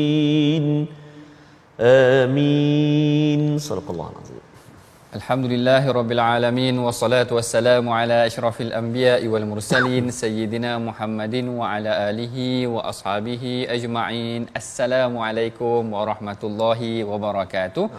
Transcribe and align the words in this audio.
الضالين. 0.00 0.86
آمين. 1.80 3.58
صدق 3.58 3.90
الله 3.90 4.08
العظيم. 4.10 4.40
الحمد 5.10 5.44
لله 5.44 5.92
رب 5.92 6.12
العالمين 6.12 6.78
والصلاة 6.78 7.26
والسلام 7.30 7.88
على 7.88 8.26
أشرف 8.26 8.60
الأنبياء 8.60 9.26
والمرسلين 9.26 10.10
سيدنا 10.10 10.78
محمد 10.78 11.34
وعلى 11.34 12.10
آله 12.10 12.66
وأصحابه 12.66 13.66
أجمعين. 13.70 14.46
السلام 14.56 15.18
عليكم 15.18 15.92
ورحمة 15.92 16.40
الله 16.44 17.04
وبركاته. 17.04 17.90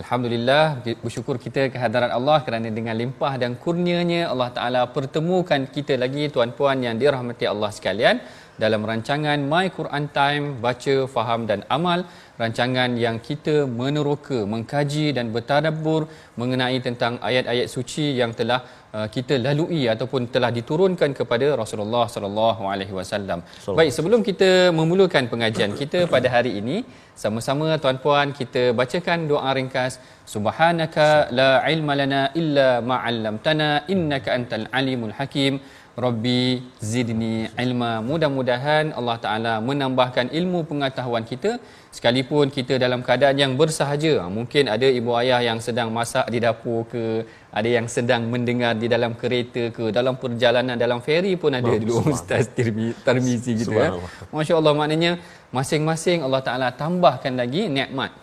Alhamdulillah 0.00 0.64
bersyukur 1.04 1.36
kita 1.44 1.62
kehadiran 1.72 2.12
Allah 2.18 2.38
kerana 2.46 2.68
dengan 2.78 2.94
limpah 3.02 3.32
dan 3.42 3.52
kurnianya 3.62 4.22
Allah 4.32 4.48
Ta'ala 4.56 4.82
pertemukan 4.96 5.62
kita 5.76 5.94
lagi 6.02 6.24
tuan-puan 6.34 6.78
yang 6.86 6.96
dirahmati 7.02 7.44
Allah 7.52 7.70
sekalian 7.76 8.16
dalam 8.62 8.82
rancangan 8.90 9.38
My 9.52 9.66
Quran 9.76 10.04
Time 10.18 10.44
baca, 10.64 10.96
faham 11.14 11.40
dan 11.50 11.60
amal. 11.76 12.00
Rancangan 12.42 12.90
yang 13.04 13.16
kita 13.28 13.54
meneroka, 13.80 14.38
mengkaji 14.52 15.06
dan 15.16 15.26
bertadabbur 15.34 16.02
mengenai 16.40 16.78
tentang 16.86 17.16
ayat-ayat 17.28 17.68
suci 17.74 18.06
yang 18.20 18.32
telah 18.38 18.60
kita 19.16 19.34
lalui 19.46 19.82
ataupun 19.94 20.22
telah 20.34 20.50
diturunkan 20.58 21.10
kepada 21.18 21.46
Rasulullah 21.62 22.06
sallallahu 22.14 22.62
alaihi 22.72 22.94
wasallam. 22.98 23.40
Baik, 23.78 23.92
sebelum 23.96 24.20
kita 24.28 24.50
memulakan 24.78 25.30
pengajian 25.32 25.74
kita 25.80 26.00
pada 26.14 26.28
hari 26.36 26.52
ini, 26.60 26.76
sama-sama 27.22 27.68
tuan-puan 27.82 28.30
kita 28.40 28.62
bacakan 28.80 29.28
doa 29.32 29.50
ringkas 29.58 29.94
Subhanaka 30.34 31.06
la 31.38 31.50
ilma 31.74 31.94
lana 32.00 32.22
illa 32.40 32.68
ma 32.90 32.96
'allamtana 33.06 33.68
innaka 33.94 34.34
antal 34.38 34.66
alimul 34.80 35.14
hakim. 35.18 35.54
Rabbi 36.04 36.42
zidni 36.90 37.34
ilma. 37.64 37.92
Mudah-mudahan 38.10 38.94
Allah 38.98 39.16
Taala 39.24 39.54
menambahkan 39.68 40.26
ilmu 40.38 40.60
pengetahuan 40.70 41.24
kita 41.30 41.50
sekalipun 41.90 42.46
kita 42.56 42.78
dalam 42.84 43.00
keadaan 43.06 43.36
yang 43.42 43.52
bersahaja. 43.60 44.12
Ha, 44.22 44.30
mungkin 44.30 44.70
ada 44.74 44.86
ibu 44.86 45.10
ayah 45.20 45.40
yang 45.48 45.58
sedang 45.66 45.90
masak 45.90 46.26
di 46.30 46.38
dapur 46.38 46.86
ke, 46.92 47.26
ada 47.50 47.68
yang 47.76 47.86
sedang 47.90 48.30
mendengar 48.32 48.72
di 48.82 48.86
dalam 48.94 49.12
kereta 49.20 49.74
ke, 49.76 49.90
dalam 49.98 50.14
perjalanan 50.22 50.78
dalam 50.78 51.02
feri 51.02 51.34
pun 51.34 51.50
ada 51.50 51.66
dulu 51.82 52.14
Ustaz 52.14 52.46
Tirmizi 52.56 53.52
gitu 53.60 53.74
ya. 53.74 53.98
Masya-Allah 54.30 54.74
maknanya 54.80 55.12
masing-masing 55.50 56.22
Allah 56.26 56.42
Taala 56.46 56.68
tambahkan 56.82 57.34
lagi 57.34 57.66
nikmat 57.66 58.14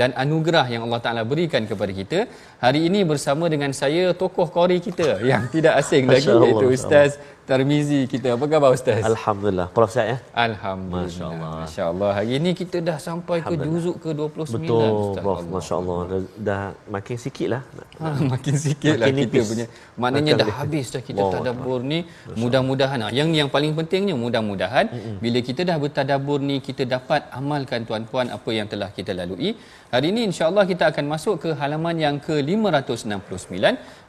dan 0.00 0.10
anugerah 0.22 0.66
yang 0.72 0.82
Allah 0.88 1.00
Taala 1.04 1.22
berikan 1.32 1.62
kepada 1.70 1.92
kita. 2.00 2.18
Hari 2.62 2.86
ini 2.86 3.02
bersama 3.02 3.50
dengan 3.50 3.74
saya 3.74 4.14
tokoh 4.14 4.46
kori 4.46 4.78
kita 4.78 5.18
yang 5.30 5.50
tidak 5.50 5.82
asing 5.82 6.06
lagi 6.06 6.30
iaitu 6.30 6.66
Ustaz 6.70 7.18
Tarmizi 7.42 8.06
kita. 8.06 8.38
Apa 8.38 8.46
khabar 8.46 8.70
Ustaz? 8.70 9.02
Alhamdulillah. 9.02 9.66
Prof 9.74 9.90
sihat 9.90 10.06
ya? 10.14 10.18
Alhamdulillah. 10.30 11.10
Masya-Allah. 11.10 11.50
Masya-Allah. 11.66 12.10
Hari 12.14 12.32
ini 12.38 12.50
kita 12.54 12.78
dah 12.78 12.98
sampai 13.02 13.42
ke 13.42 13.54
juzuk 13.58 13.96
ke 13.98 14.14
29 14.14 14.62
Betul, 14.62 14.78
Ustaz. 14.78 15.22
Prof. 15.26 15.38
Allah. 15.42 15.50
Masya-Allah. 15.54 15.98
Dah, 16.06 16.20
dah 16.48 16.62
makin 16.86 17.16
sikit 17.18 17.48
lah. 17.54 17.62
Ha, 17.98 18.06
makin 18.30 18.54
sikit 18.66 18.94
lah 18.94 19.06
Makin 19.10 19.18
kita 19.18 19.34
nipis. 19.34 19.46
punya. 19.50 19.66
Maknanya 19.98 20.32
Makan 20.32 20.42
dah 20.46 20.54
habis 20.62 20.86
dah 20.94 21.02
kita 21.08 21.18
Allah 21.18 21.34
tadabbur 21.34 21.80
ni. 21.92 21.98
Mudah-mudahan. 22.42 22.98
Ha, 23.02 23.06
yang 23.10 23.34
yang 23.34 23.50
paling 23.50 23.74
pentingnya 23.74 24.14
mudah-mudahan 24.14 24.86
bila 25.18 25.38
kita 25.42 25.66
dah 25.66 25.76
bertadabbur 25.82 26.38
ni 26.38 26.62
kita 26.62 26.86
dapat 26.86 27.26
amalkan 27.34 27.82
tuan-puan 27.82 28.30
apa 28.30 28.50
yang 28.54 28.70
telah 28.70 28.94
kita 28.94 29.10
lalui. 29.18 29.58
Hari 29.90 30.14
ini 30.14 30.30
insya-Allah 30.30 30.64
kita 30.70 30.94
akan 30.94 31.04
masuk 31.10 31.34
ke 31.42 31.50
halaman 31.58 31.98
yang 32.06 32.16
ke-569 32.52 33.54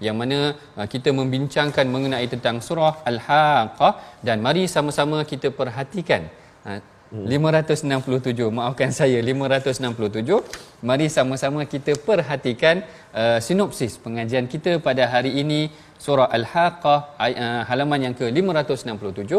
yang 0.06 0.16
mana 0.22 0.40
uh, 0.80 0.88
kita 0.94 1.10
membincangkan 1.20 1.86
mengenai 1.96 2.28
tentang 2.34 2.60
surah 2.68 2.96
Al-Haqqah 3.12 3.94
dan 4.28 4.40
mari 4.46 4.66
sama-sama 4.76 5.24
kita 5.32 5.50
perhatikan 5.60 6.28
uh, 6.68 6.80
567 7.14 8.50
maafkan 8.58 8.90
saya 9.00 9.22
567 9.22 10.82
mari 10.90 11.08
sama-sama 11.16 11.62
kita 11.74 11.94
perhatikan 12.08 12.82
uh, 13.14 13.38
sinopsis 13.48 14.02
pengajian 14.06 14.50
kita 14.54 14.82
pada 14.88 15.06
hari 15.14 15.34
ini. 15.44 15.62
Surah 16.04 16.28
al-haqqah 16.38 17.00
uh, 17.16 17.62
halaman 17.70 18.00
yang 18.06 18.16
ke-567 18.20 19.32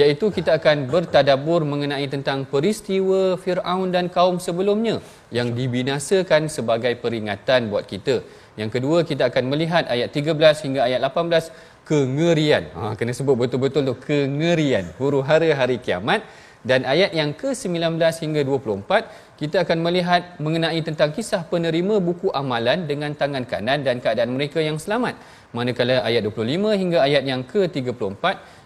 iaitu 0.00 0.26
kita 0.36 0.50
akan 0.58 0.90
bertadabbur 0.92 1.60
mengenai 1.72 2.06
tentang 2.14 2.42
peristiwa 2.52 3.20
Firaun 3.42 3.94
dan 3.94 4.10
kaum 4.16 4.42
sebelumnya 4.46 4.96
yang 5.36 5.54
dibinasakan 5.58 6.50
sebagai 6.56 6.98
peringatan 7.04 7.70
buat 7.70 7.86
kita 7.92 8.16
yang 8.60 8.70
kedua 8.74 8.98
kita 9.10 9.22
akan 9.30 9.44
melihat 9.52 9.84
ayat 9.94 10.08
13 10.10 10.64
hingga 10.64 10.80
ayat 10.88 11.00
18 11.06 11.54
kengerian. 11.88 12.64
Ha 12.78 12.92
kena 12.98 13.12
sebut 13.18 13.36
betul-betul 13.42 13.82
tu 13.90 13.94
kengerian. 14.08 14.84
Huru 14.98 15.20
hara 15.28 15.50
hari 15.60 15.78
kiamat. 15.86 16.22
Dan 16.68 16.82
ayat 16.92 17.10
yang 17.18 17.30
ke-19 17.40 18.02
hingga 18.22 18.40
24 18.42 19.38
kita 19.40 19.56
akan 19.64 19.78
melihat 19.86 20.22
mengenai 20.44 20.80
tentang 20.88 21.14
kisah 21.16 21.46
penerima 21.52 22.02
buku 22.02 22.28
amalan 22.40 22.82
dengan 22.90 23.14
tangan 23.20 23.46
kanan 23.52 23.86
dan 23.86 24.02
keadaan 24.04 24.34
mereka 24.36 24.58
yang 24.68 24.74
selamat. 24.84 25.14
Manakala 25.54 26.02
ayat 26.08 26.26
25 26.26 26.80
hingga 26.82 26.98
ayat 27.06 27.22
yang 27.30 27.42
ke-34 27.52 28.24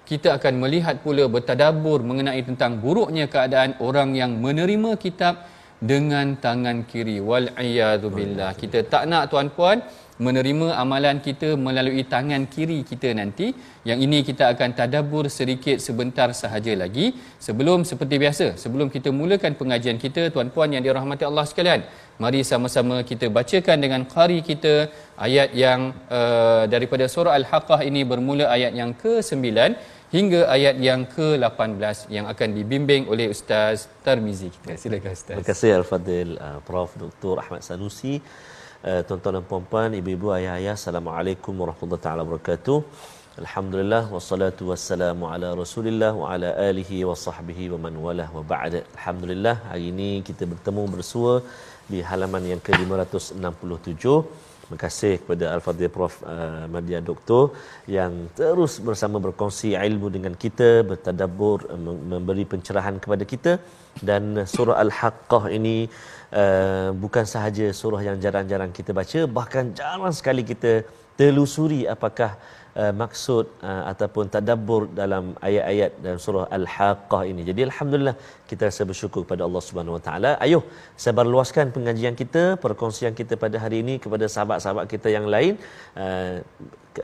kita 0.08 0.28
akan 0.40 0.54
melihat 0.64 0.96
pula 1.04 1.24
bertadabbur 1.34 2.00
mengenai 2.10 2.40
tentang 2.48 2.80
buruknya 2.84 3.28
keadaan 3.34 3.76
orang 3.88 4.16
yang 4.20 4.32
menerima 4.44 4.96
kitab 5.04 5.44
dengan 5.90 6.38
tangan 6.44 6.86
kiri 6.90 7.18
wal 7.28 7.46
billah. 8.16 8.52
Kita 8.60 8.78
tak 8.92 9.04
nak 9.10 9.24
tuan-puan 9.32 9.82
menerima 10.26 10.68
amalan 10.82 11.16
kita 11.26 11.48
melalui 11.66 12.02
tangan 12.14 12.42
kiri 12.54 12.78
kita 12.90 13.10
nanti. 13.20 13.46
Yang 13.88 13.98
ini 14.06 14.18
kita 14.28 14.44
akan 14.52 14.70
tadabbur 14.78 15.24
sedikit 15.38 15.76
sebentar 15.86 16.28
sahaja 16.40 16.72
lagi. 16.82 17.06
Sebelum 17.46 17.82
seperti 17.90 18.16
biasa, 18.24 18.46
sebelum 18.62 18.88
kita 18.94 19.10
mulakan 19.20 19.58
pengajian 19.60 19.98
kita, 20.04 20.30
tuan-puan 20.34 20.70
yang 20.74 20.84
dirahmati 20.86 21.26
Allah 21.30 21.46
sekalian, 21.50 21.82
mari 22.22 22.42
sama-sama 22.52 22.96
kita 23.10 23.26
bacakan 23.38 23.78
dengan 23.84 24.02
qari 24.14 24.38
kita 24.50 24.74
ayat 25.26 25.50
yang 25.64 25.80
uh, 26.18 26.64
daripada 26.74 27.10
surah 27.14 27.34
Al-Haqqah 27.40 27.80
ini 27.88 28.02
bermula 28.12 28.46
ayat 28.56 28.72
yang 28.80 28.92
ke-9 29.02 29.42
hingga 30.16 30.40
ayat 30.56 30.76
yang 30.88 31.02
ke-18 31.14 31.96
yang 32.16 32.26
akan 32.32 32.48
dibimbing 32.58 33.02
oleh 33.12 33.26
Ustaz 33.34 33.88
Tarmizi 34.04 34.48
kita. 34.54 34.76
Silakan 34.82 35.12
Ustaz. 35.18 35.34
Terima 35.36 35.48
kasih 35.50 35.70
Al-Fadil 35.80 36.30
uh, 36.46 36.58
Prof 36.68 36.90
Dr. 37.02 37.34
Ahmad 37.42 37.62
Sanusi. 37.68 38.14
Uh, 38.88 39.00
tuan-tuan 39.08 39.34
dan 39.38 39.44
puan-puan, 39.50 39.90
ibu-ibu, 40.00 40.28
ayah-ayah, 40.36 40.74
Assalamualaikum 40.80 41.54
warahmatullahi 41.62 42.04
taala 42.06 42.22
wabarakatuh. 42.26 42.78
Alhamdulillah 43.42 44.02
wassalatu 44.14 44.62
wassalamu 44.70 45.24
ala 45.32 45.48
Rasulillah 45.60 46.12
wa 46.22 46.26
ala 46.32 46.48
alihi 46.68 46.98
wa 47.08 47.16
sahbihi 47.26 47.72
wa 47.72 47.78
man 47.84 47.94
walah 48.06 48.28
wa 48.36 48.42
ba'da. 48.52 48.80
Alhamdulillah 48.96 49.56
hari 49.70 49.86
ini 49.92 50.10
kita 50.28 50.44
bertemu 50.52 50.82
bersua 50.94 51.34
di 51.92 52.00
halaman 52.08 52.44
yang 52.52 52.60
ke-567. 52.66 54.04
Terima 54.62 54.78
kasih 54.84 55.14
kepada 55.20 55.44
Al-Fadhil 55.54 55.90
Prof 55.96 56.14
uh, 56.22 56.64
Madya 56.74 56.98
Doktor 57.08 57.42
yang 57.96 58.12
terus 58.38 58.74
bersama 58.88 59.16
berkongsi 59.24 59.70
ilmu 59.88 60.08
dengan 60.16 60.34
kita, 60.44 60.70
bertadabbur, 60.90 61.58
uh, 61.74 61.80
mem- 61.86 62.04
memberi 62.12 62.44
pencerahan 62.52 62.96
kepada 63.04 63.26
kita. 63.32 63.52
Dan 64.08 64.22
surah 64.54 64.76
Al-Haqqah 64.84 65.44
ini 65.58 65.76
uh, 66.42 66.88
bukan 67.04 67.26
sahaja 67.34 67.66
surah 67.80 68.02
yang 68.08 68.16
jarang-jarang 68.24 68.72
kita 68.78 68.94
baca, 69.00 69.20
bahkan 69.38 69.74
jarang 69.80 70.14
sekali 70.20 70.44
kita 70.52 70.72
telusuri 71.20 71.80
apakah 71.94 72.30
maksud 73.02 73.44
uh, 73.70 73.82
ataupun 73.92 74.24
tadabbur 74.34 74.82
dalam 75.00 75.24
ayat-ayat 75.48 75.90
dalam 76.04 76.20
surah 76.24 76.46
Al-Haqqah 76.58 77.22
ini. 77.30 77.42
Jadi 77.50 77.60
alhamdulillah 77.68 78.16
kita 78.50 78.62
rasa 78.70 78.82
bersyukur 78.90 79.20
kepada 79.26 79.44
Allah 79.48 79.62
Subhanahu 79.68 79.96
Wa 79.98 80.02
Taala. 80.06 80.30
Ayuh 80.46 80.62
sebar 81.04 81.26
luaskan 81.34 81.68
pengajian 81.76 82.16
kita, 82.22 82.44
perkongsian 82.64 83.14
kita 83.20 83.36
pada 83.44 83.58
hari 83.64 83.80
ini 83.84 83.96
kepada 84.04 84.24
sahabat-sahabat 84.34 84.86
kita 84.94 85.10
yang 85.16 85.28
lain. 85.34 85.54
Uh, 86.04 86.36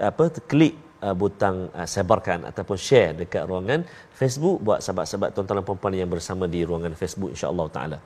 apa 0.09 0.25
klik 0.53 0.75
uh, 1.07 1.15
butang 1.21 1.59
uh, 1.79 1.89
sebarkan 1.95 2.41
ataupun 2.51 2.77
share 2.87 3.13
dekat 3.21 3.45
ruangan 3.51 3.83
Facebook 4.21 4.59
buat 4.69 4.81
sahabat-sahabat 4.85 5.31
tuan-tuan 5.35 5.61
dan 5.61 5.67
puan-puan 5.69 6.01
yang 6.03 6.11
bersama 6.17 6.45
di 6.55 6.63
ruangan 6.71 6.95
Facebook 7.03 7.33
insya-Allah 7.35 7.69
taala. 7.77 7.99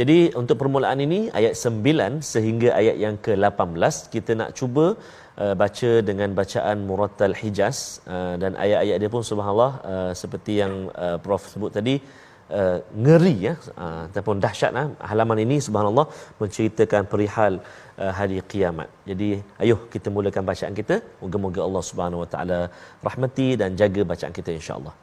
Jadi 0.00 0.18
untuk 0.40 0.56
permulaan 0.60 1.00
ini 1.04 1.18
ayat 1.38 1.52
9 1.52 2.24
sehingga 2.24 2.68
ayat 2.80 2.96
yang 3.04 3.16
ke-18 3.24 4.08
kita 4.14 4.32
nak 4.40 4.50
cuba 4.58 4.86
uh, 4.96 5.21
baca 5.61 5.91
dengan 6.09 6.29
bacaan 6.39 6.77
Murattal 6.89 7.35
Hijaz 7.41 7.77
uh, 8.13 8.35
dan 8.41 8.51
ayat-ayat 8.63 8.97
dia 9.01 9.09
pun 9.15 9.23
subhanallah 9.29 9.71
uh, 9.91 10.11
seperti 10.21 10.53
yang 10.61 10.73
uh, 11.05 11.17
prof 11.25 11.43
sebut 11.53 11.71
tadi 11.77 11.95
uh, 12.59 12.77
ngeri 13.05 13.35
ya 13.47 13.53
uh, 13.83 14.01
ataupun 14.07 14.41
dahsyat 14.45 14.71
uh, 14.81 14.89
halaman 15.09 15.39
ini 15.45 15.57
subhanallah 15.67 16.07
menceritakan 16.41 17.03
perihal 17.13 17.53
uh, 18.01 18.11
hari 18.19 18.37
kiamat. 18.51 18.89
Jadi 19.09 19.29
ayuh 19.63 19.79
kita 19.93 20.07
mulakan 20.17 20.43
bacaan 20.51 20.75
kita. 20.81 20.95
Moga-moga 21.21 21.61
Allah 21.67 21.83
Subhanahu 21.89 22.23
wa 22.23 22.29
taala 22.35 22.59
rahmati 23.09 23.49
dan 23.61 23.69
jaga 23.81 24.01
bacaan 24.13 24.33
kita 24.39 24.51
insya-Allah. 24.59 24.93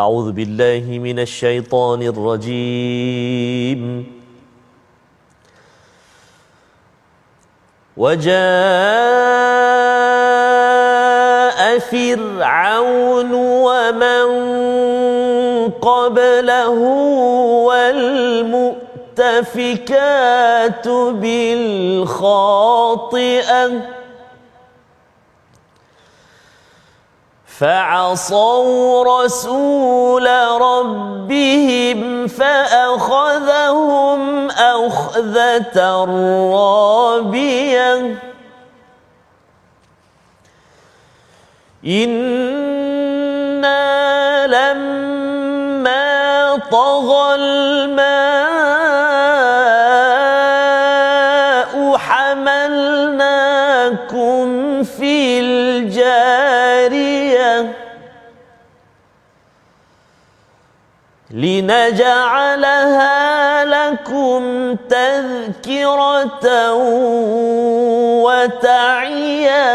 A'udzu 0.00 0.30
billahi 0.40 1.02
minasyaitonir 1.06 2.18
rajim. 2.30 3.82
وجاء 7.96 9.57
فرعون 11.79 13.33
ومن 13.33 14.29
قبله 15.81 16.69
والمؤتفكات 19.19 20.87
بالخاطئة 22.07 22.49
فعصوا 27.59 29.23
رسول 29.23 30.27
ربهم 30.61 32.27
فأخذهم 32.27 34.19
أخذة 34.51 36.05
رابية 36.53 38.28
إنا 41.85 43.77
لما 44.47 46.09
طغى 46.71 47.35
الماء 47.35 48.49
حملناكم 51.97 53.29
في 54.83 55.39
الجارية 55.39 56.39
لنجعلها 61.31 63.09
لكم 63.65 64.75
تذكرة 64.89 66.73
وتعيها 68.23 69.69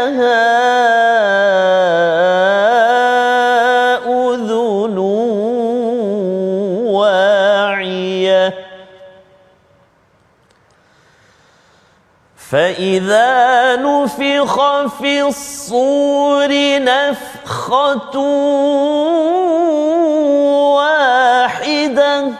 فإذا 12.99 13.75
نفخ 13.75 14.87
في 14.87 15.21
الصور 15.21 16.47
نفخة 16.79 18.19
واحدة 20.75 22.31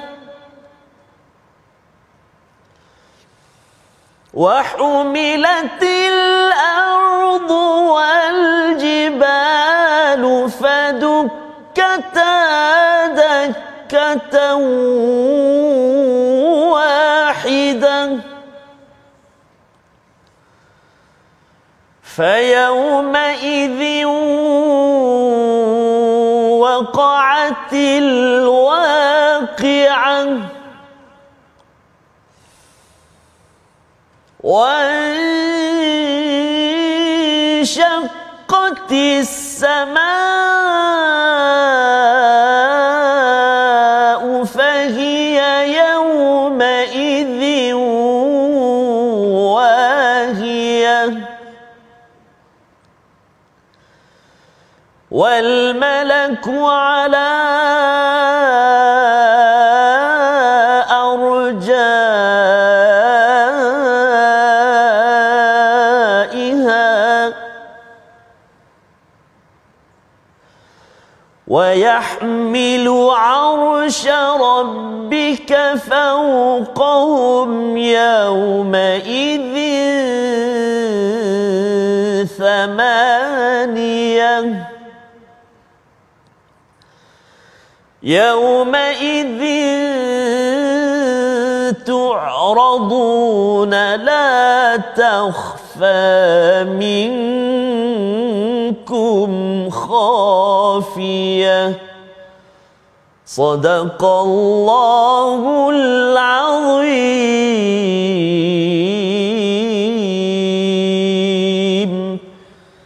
وحملت 4.34 5.84
الأرض 5.84 7.52
والجبال 7.92 9.04
فدكتا 10.50 12.36
دكة 13.08 14.56
واحدة 16.72 18.35
فيومئذ 22.16 24.06
وقعت 26.64 27.74
الواقعة. 27.74 29.06
وانشقت 34.44 34.92
السماء 38.92 40.45
والملك 55.16 56.44
على 56.48 57.32
أرجائها. 60.92 61.56
ويحمل 71.48 72.88
عرش 73.16 74.08
ربك 74.42 75.52
فوقهم 75.90 77.78
يومئذ 77.78 79.56
ثمانية 82.38 83.86
يومئذ 88.06 89.42
تعرضون 91.90 93.74
لا 93.96 94.78
تخفى 94.78 96.06
منكم 98.86 99.70
خافيه 99.70 101.80
صدق 103.26 104.06
الله 104.06 105.42
العظيم 105.70 107.26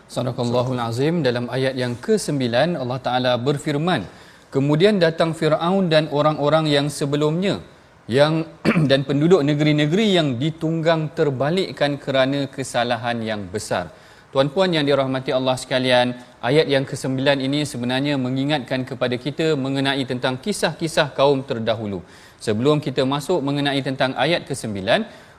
Sadaqallahul 0.09 0.81
Azim 0.81 1.21
dalam 1.21 1.45
ayat 1.53 1.77
yang 1.77 1.93
ke-9 1.93 2.41
Allah 2.81 2.97
Taala 2.97 3.37
berfirman 3.37 4.09
Kemudian 4.49 4.97
datang 4.97 5.37
Firaun 5.37 5.93
dan 5.93 6.09
orang-orang 6.09 6.65
yang 6.65 6.89
sebelumnya 6.89 7.61
yang 8.09 8.49
dan 8.89 9.05
penduduk 9.05 9.45
negeri-negeri 9.45 10.17
yang 10.17 10.27
ditunggang 10.41 11.13
terbalikkan 11.13 12.01
kerana 12.01 12.49
kesalahan 12.49 13.21
yang 13.21 13.45
besar. 13.45 13.93
Tuan-puan 14.33 14.69
yang 14.73 14.85
dirahmati 14.85 15.33
Allah 15.33 15.57
sekalian, 15.57 16.17
ayat 16.41 16.65
yang 16.69 16.85
ke-9 16.85 17.17
ini 17.45 17.65
sebenarnya 17.65 18.13
mengingatkan 18.17 18.85
kepada 18.89 19.17
kita 19.17 19.57
mengenai 19.57 20.01
tentang 20.05 20.37
kisah-kisah 20.37 21.13
kaum 21.17 21.41
terdahulu. 21.45 22.01
Sebelum 22.37 22.77
kita 22.77 23.05
masuk 23.05 23.41
mengenai 23.45 23.81
tentang 23.85 24.13
ayat 24.13 24.45
ke-9, 24.49 24.81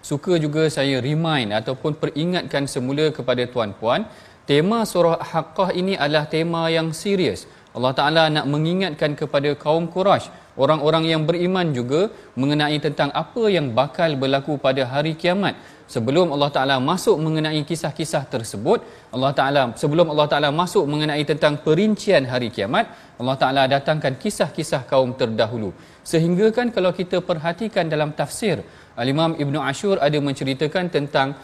suka 0.03 0.39
juga 0.43 0.67
saya 0.71 0.99
remind 0.99 1.55
ataupun 1.55 1.99
peringatkan 2.03 2.67
semula 2.67 3.15
kepada 3.15 3.47
tuan-puan, 3.47 4.07
tema 4.43 4.83
surah 4.83 5.23
Haqqah 5.23 5.71
ini 5.75 5.95
adalah 5.95 6.27
tema 6.27 6.67
yang 6.67 6.91
serius. 6.91 7.47
Allah 7.77 7.93
Ta'ala 7.99 8.23
nak 8.35 8.47
mengingatkan 8.53 9.15
kepada 9.15 9.51
kaum 9.55 9.87
Quraisy, 9.95 10.27
orang-orang 10.59 11.05
yang 11.13 11.23
beriman 11.29 11.67
juga 11.79 12.11
mengenai 12.41 12.79
tentang 12.87 13.11
apa 13.23 13.47
yang 13.57 13.71
bakal 13.71 14.11
berlaku 14.23 14.59
pada 14.59 14.83
hari 14.93 15.15
kiamat. 15.15 15.55
Sebelum 15.91 16.31
Allah 16.35 16.51
Taala 16.55 16.75
masuk 16.79 17.19
mengenai 17.19 17.61
kisah-kisah 17.67 18.23
tersebut 18.31 18.79
Allah 19.11 19.33
Taala 19.39 19.63
sebelum 19.75 20.07
Allah 20.15 20.27
Taala 20.31 20.49
masuk 20.55 20.87
mengenai 20.87 21.27
tentang 21.27 21.59
perincian 21.67 22.31
hari 22.31 22.47
kiamat 22.55 22.87
Allah 23.19 23.35
Taala 23.43 23.63
datangkan 23.67 24.15
kisah-kisah 24.23 24.87
kaum 24.87 25.11
terdahulu. 25.19 25.75
Sehingga 26.07 26.47
kan 26.55 26.71
kalau 26.71 26.95
kita 26.95 27.19
perhatikan 27.31 27.91
dalam 27.91 28.15
tafsir 28.15 28.63
Al-Imam 29.03 29.35
Ibnu 29.35 29.59
Ashur 29.59 29.99
ada 29.99 30.19
menceritakan 30.29 30.95
tentang 30.95 31.35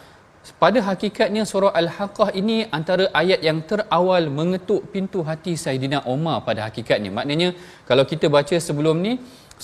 pada 0.62 0.78
hakikatnya 0.88 1.42
surah 1.52 1.72
Al-Haqqah 1.80 2.28
ini 2.40 2.56
antara 2.78 3.04
ayat 3.22 3.40
yang 3.48 3.58
terawal 3.70 4.26
mengetuk 4.38 4.82
pintu 4.94 5.20
hati 5.28 5.54
Saidina 5.64 5.98
Umar 6.14 6.36
pada 6.48 6.60
hakikatnya. 6.66 7.10
Maknanya 7.18 7.48
kalau 7.88 8.04
kita 8.12 8.26
baca 8.36 8.56
sebelum 8.68 8.96
ni 9.06 9.12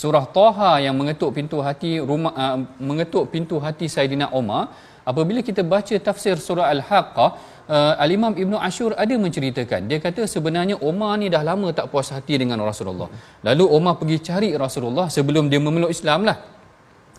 surah 0.03 0.25
Taha 0.37 0.73
yang 0.85 0.95
mengetuk 1.01 1.31
pintu 1.37 1.59
hati 1.67 1.93
rumah 2.11 2.33
uh, 2.45 2.59
mengetuk 2.91 3.31
pintu 3.35 3.57
hati 3.65 3.87
Saidina 3.95 4.27
Umar, 4.41 4.63
apabila 5.11 5.41
kita 5.49 5.63
baca 5.75 5.95
tafsir 6.09 6.37
surah 6.47 6.67
Al-Haqqah 6.75 7.31
uh, 7.77 7.95
Al-Imam 8.05 8.35
Ibnu 8.43 8.57
Ashur 8.69 8.91
ada 9.05 9.15
menceritakan 9.25 9.91
dia 9.91 9.99
kata 10.07 10.25
sebenarnya 10.35 10.77
Umar 10.91 11.13
ni 11.23 11.29
dah 11.35 11.43
lama 11.51 11.71
tak 11.79 11.89
puas 11.93 12.11
hati 12.17 12.41
dengan 12.43 12.59
Rasulullah. 12.71 13.09
Lalu 13.49 13.65
Umar 13.79 13.95
pergi 14.01 14.19
cari 14.29 14.51
Rasulullah 14.65 15.07
sebelum 15.17 15.47
dia 15.53 15.61
memeluk 15.63 15.93
Islam 15.97 16.27
lah. 16.31 16.39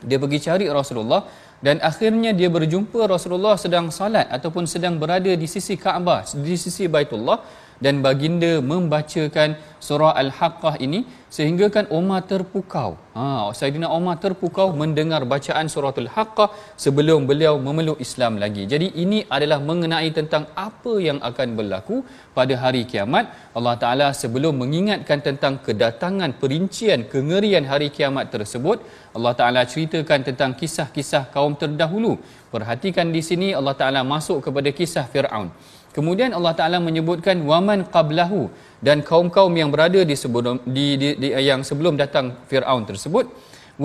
Dia 0.03 0.19
pergi 0.19 0.39
cari 0.47 0.65
Rasulullah 0.67 1.21
dan 1.63 1.79
akhirnya 1.89 2.35
dia 2.35 2.51
berjumpa 2.51 3.07
Rasulullah 3.07 3.55
sedang 3.55 3.87
salat 3.87 4.27
ataupun 4.27 4.67
sedang 4.67 4.99
berada 4.99 5.31
di 5.31 5.47
sisi 5.47 5.79
Kaabah 5.79 6.27
di 6.35 6.55
sisi 6.59 6.91
Baitullah 6.91 7.39
dan 7.83 8.03
baginda 8.05 8.51
membacakan 8.71 9.57
surah 9.87 10.13
Al-Haqqah 10.21 10.75
ini 10.85 10.99
sehingga 11.35 11.67
kan 11.75 11.85
Umar 11.97 12.21
terpukau. 12.29 12.91
Ha, 13.17 13.49
Saidina 13.59 13.87
Umar 13.97 14.15
terpukau 14.23 14.67
mendengar 14.81 15.21
bacaan 15.31 15.65
suratul 15.73 16.09
Haqqah 16.15 16.49
sebelum 16.83 17.25
beliau 17.29 17.55
memeluk 17.65 17.97
Islam 18.05 18.37
lagi. 18.43 18.63
Jadi 18.73 18.87
ini 19.03 19.19
adalah 19.35 19.59
mengenai 19.69 20.09
tentang 20.19 20.45
apa 20.67 20.93
yang 21.07 21.19
akan 21.29 21.47
berlaku 21.57 21.97
pada 22.37 22.53
hari 22.63 22.83
kiamat. 22.91 23.33
Allah 23.57 23.75
Taala 23.83 24.07
sebelum 24.21 24.53
mengingatkan 24.61 25.25
tentang 25.27 25.57
kedatangan 25.65 26.37
perincian 26.41 27.09
kengerian 27.13 27.65
hari 27.71 27.89
kiamat 27.97 28.29
tersebut, 28.35 28.79
Allah 29.17 29.33
Taala 29.39 29.61
ceritakan 29.73 30.21
tentang 30.29 30.53
kisah-kisah 30.61 31.33
kaum 31.35 31.57
terdahulu. 31.63 32.13
Perhatikan 32.53 33.09
di 33.09 33.21
sini 33.25 33.49
Allah 33.57 33.73
Taala 33.73 34.01
masuk 34.05 34.37
kepada 34.45 34.69
kisah 34.69 35.05
Firaun. 35.09 35.49
Kemudian 35.95 36.31
Allah 36.37 36.53
Taala 36.59 36.77
menyebutkan 36.87 37.37
waman 37.49 37.85
qablahu 37.95 38.49
dan 38.87 39.05
kaum-kaum 39.09 39.53
yang 39.61 39.69
berada 39.73 40.01
di 40.09 40.15
sebelum 40.23 40.57
di, 40.75 40.85
di, 41.01 41.09
di 41.21 41.27
yang 41.49 41.61
sebelum 41.69 41.93
datang 42.01 42.33
Firaun 42.49 42.83
tersebut 42.89 43.25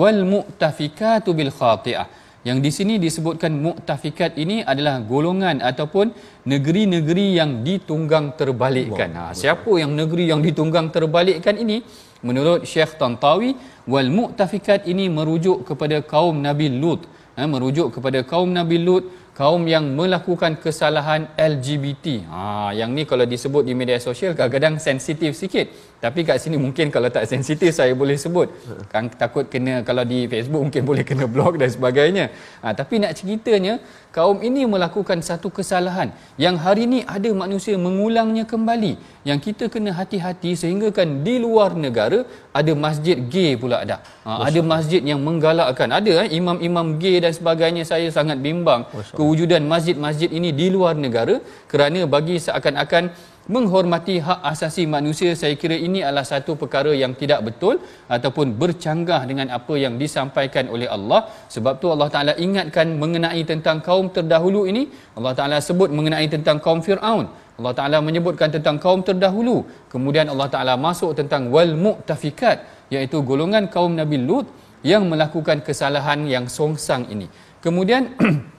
wal 0.01 0.21
mu'tafikatu 0.33 1.31
bil 1.37 1.53
khati'ah. 1.59 2.07
Yang 2.47 2.59
di 2.65 2.71
sini 2.77 2.93
disebutkan 3.03 3.51
mu'tafikat 3.65 4.39
ini 4.43 4.57
adalah 4.71 4.95
golongan 5.11 5.59
ataupun 5.59 6.15
negeri-negeri 6.47 7.25
yang 7.39 7.51
ditunggang 7.67 8.31
terbalikkan. 8.39 9.11
Ha, 9.11 9.23
siapa 9.35 9.71
yang 9.81 9.91
negeri 9.91 10.31
yang 10.31 10.39
ditunggang 10.47 10.87
terbalikkan 10.87 11.59
ini? 11.59 11.83
Menurut 12.23 12.63
Syekh 12.71 12.95
Tantawi, 12.99 13.51
wal 13.91 14.09
mu'tafikat 14.17 14.87
ini 14.87 15.11
merujuk 15.17 15.67
kepada 15.67 15.99
kaum 16.13 16.39
Nabi 16.47 16.67
Lut. 16.81 17.03
Ha, 17.35 17.43
merujuk 17.43 17.91
kepada 17.95 18.23
kaum 18.31 18.49
Nabi 18.55 18.79
Lut 18.87 19.03
kaum 19.39 19.63
yang 19.71 19.85
melakukan 19.99 20.59
kesalahan 20.63 21.21
LGBT. 21.51 22.05
Ha 22.27 22.75
yang 22.79 22.91
ni 22.97 23.03
kalau 23.11 23.23
disebut 23.33 23.63
di 23.63 23.73
media 23.81 23.95
sosial 24.07 24.35
kadang-kadang 24.35 24.75
sensitif 24.87 25.31
sikit. 25.41 25.71
Tapi 26.03 26.27
kat 26.27 26.43
sini 26.43 26.57
mungkin 26.63 26.91
kalau 26.95 27.07
tak 27.15 27.23
sensitif 27.31 27.71
saya 27.79 27.95
boleh 28.01 28.19
sebut. 28.23 28.51
Kan 28.91 29.07
takut 29.21 29.47
kena 29.53 29.79
kalau 29.87 30.03
di 30.11 30.19
Facebook 30.33 30.61
mungkin 30.65 30.83
boleh 30.89 31.03
kena 31.09 31.23
blog 31.35 31.55
dan 31.61 31.71
sebagainya. 31.71 32.25
Ha 32.63 32.75
tapi 32.79 32.99
nak 33.03 33.15
ceritanya 33.19 33.79
kaum 34.17 34.43
ini 34.49 34.67
melakukan 34.73 35.23
satu 35.29 35.47
kesalahan 35.57 36.11
yang 36.43 36.59
hari 36.65 36.83
ini 36.89 36.99
ada 37.15 37.31
manusia 37.43 37.79
mengulangnya 37.85 38.43
kembali. 38.43 38.93
Yang 39.29 39.39
kita 39.47 39.65
kena 39.71 39.95
hati-hati 39.99 40.51
sehingga 40.59 40.91
kan 40.99 41.23
di 41.27 41.39
luar 41.45 41.79
negara 41.85 42.19
ada 42.59 42.71
masjid 42.85 43.15
gay 43.33 43.55
pula 43.61 43.87
ada. 43.87 44.03
Ha, 44.27 44.51
ada 44.51 44.59
masjid 44.73 44.99
yang 45.11 45.23
menggalakkan. 45.27 45.95
Ada 45.99 46.27
eh, 46.27 46.29
imam-imam 46.39 46.87
gay 46.99 47.23
dan 47.23 47.31
sebagainya 47.39 47.83
saya 47.91 48.07
sangat 48.11 48.39
bimbang 48.47 48.83
kewujudan 49.29 49.61
masjid-masjid 49.73 50.29
ini 50.37 50.49
di 50.59 50.67
luar 50.73 50.97
negara 51.05 51.37
kerana 51.71 52.09
bagi 52.13 52.41
seakan-akan 52.45 53.13
menghormati 53.53 54.15
hak 54.25 54.39
asasi 54.51 54.83
manusia 54.95 55.37
saya 55.41 55.53
kira 55.61 55.77
ini 55.87 55.99
adalah 56.05 56.25
satu 56.25 56.57
perkara 56.61 56.89
yang 57.01 57.13
tidak 57.21 57.39
betul 57.47 57.75
ataupun 58.15 58.57
bercanggah 58.61 59.21
dengan 59.29 59.53
apa 59.57 59.73
yang 59.83 60.01
disampaikan 60.01 60.65
oleh 60.73 60.89
Allah. 60.95 61.29
Sebab 61.55 61.77
tu 61.81 61.93
Allah 61.93 62.09
Taala 62.13 62.33
ingatkan 62.45 62.97
mengenai 63.03 63.41
tentang 63.51 63.85
kaum 63.87 64.09
terdahulu 64.17 64.65
ini. 64.71 64.89
Allah 65.17 65.33
Taala 65.37 65.57
sebut 65.69 65.93
mengenai 65.93 66.25
tentang 66.35 66.57
kaum 66.65 66.81
Firaun. 66.87 67.25
Allah 67.61 67.73
Taala 67.77 67.97
menyebutkan 68.09 68.49
tentang 68.49 68.77
kaum 68.81 69.01
terdahulu. 69.09 69.57
Kemudian 69.93 70.25
Allah 70.33 70.49
Taala 70.53 70.73
masuk 70.87 71.13
tentang 71.21 71.53
wal 71.53 71.73
mu'tafikat 71.85 72.89
iaitu 72.93 73.21
golongan 73.29 73.65
kaum 73.69 73.93
Nabi 73.93 74.17
Lut 74.29 74.49
yang 74.81 75.05
melakukan 75.11 75.61
kesalahan 75.65 76.25
yang 76.33 76.45
songsang 76.57 77.05
ini. 77.13 77.29
Kemudian 77.65 78.13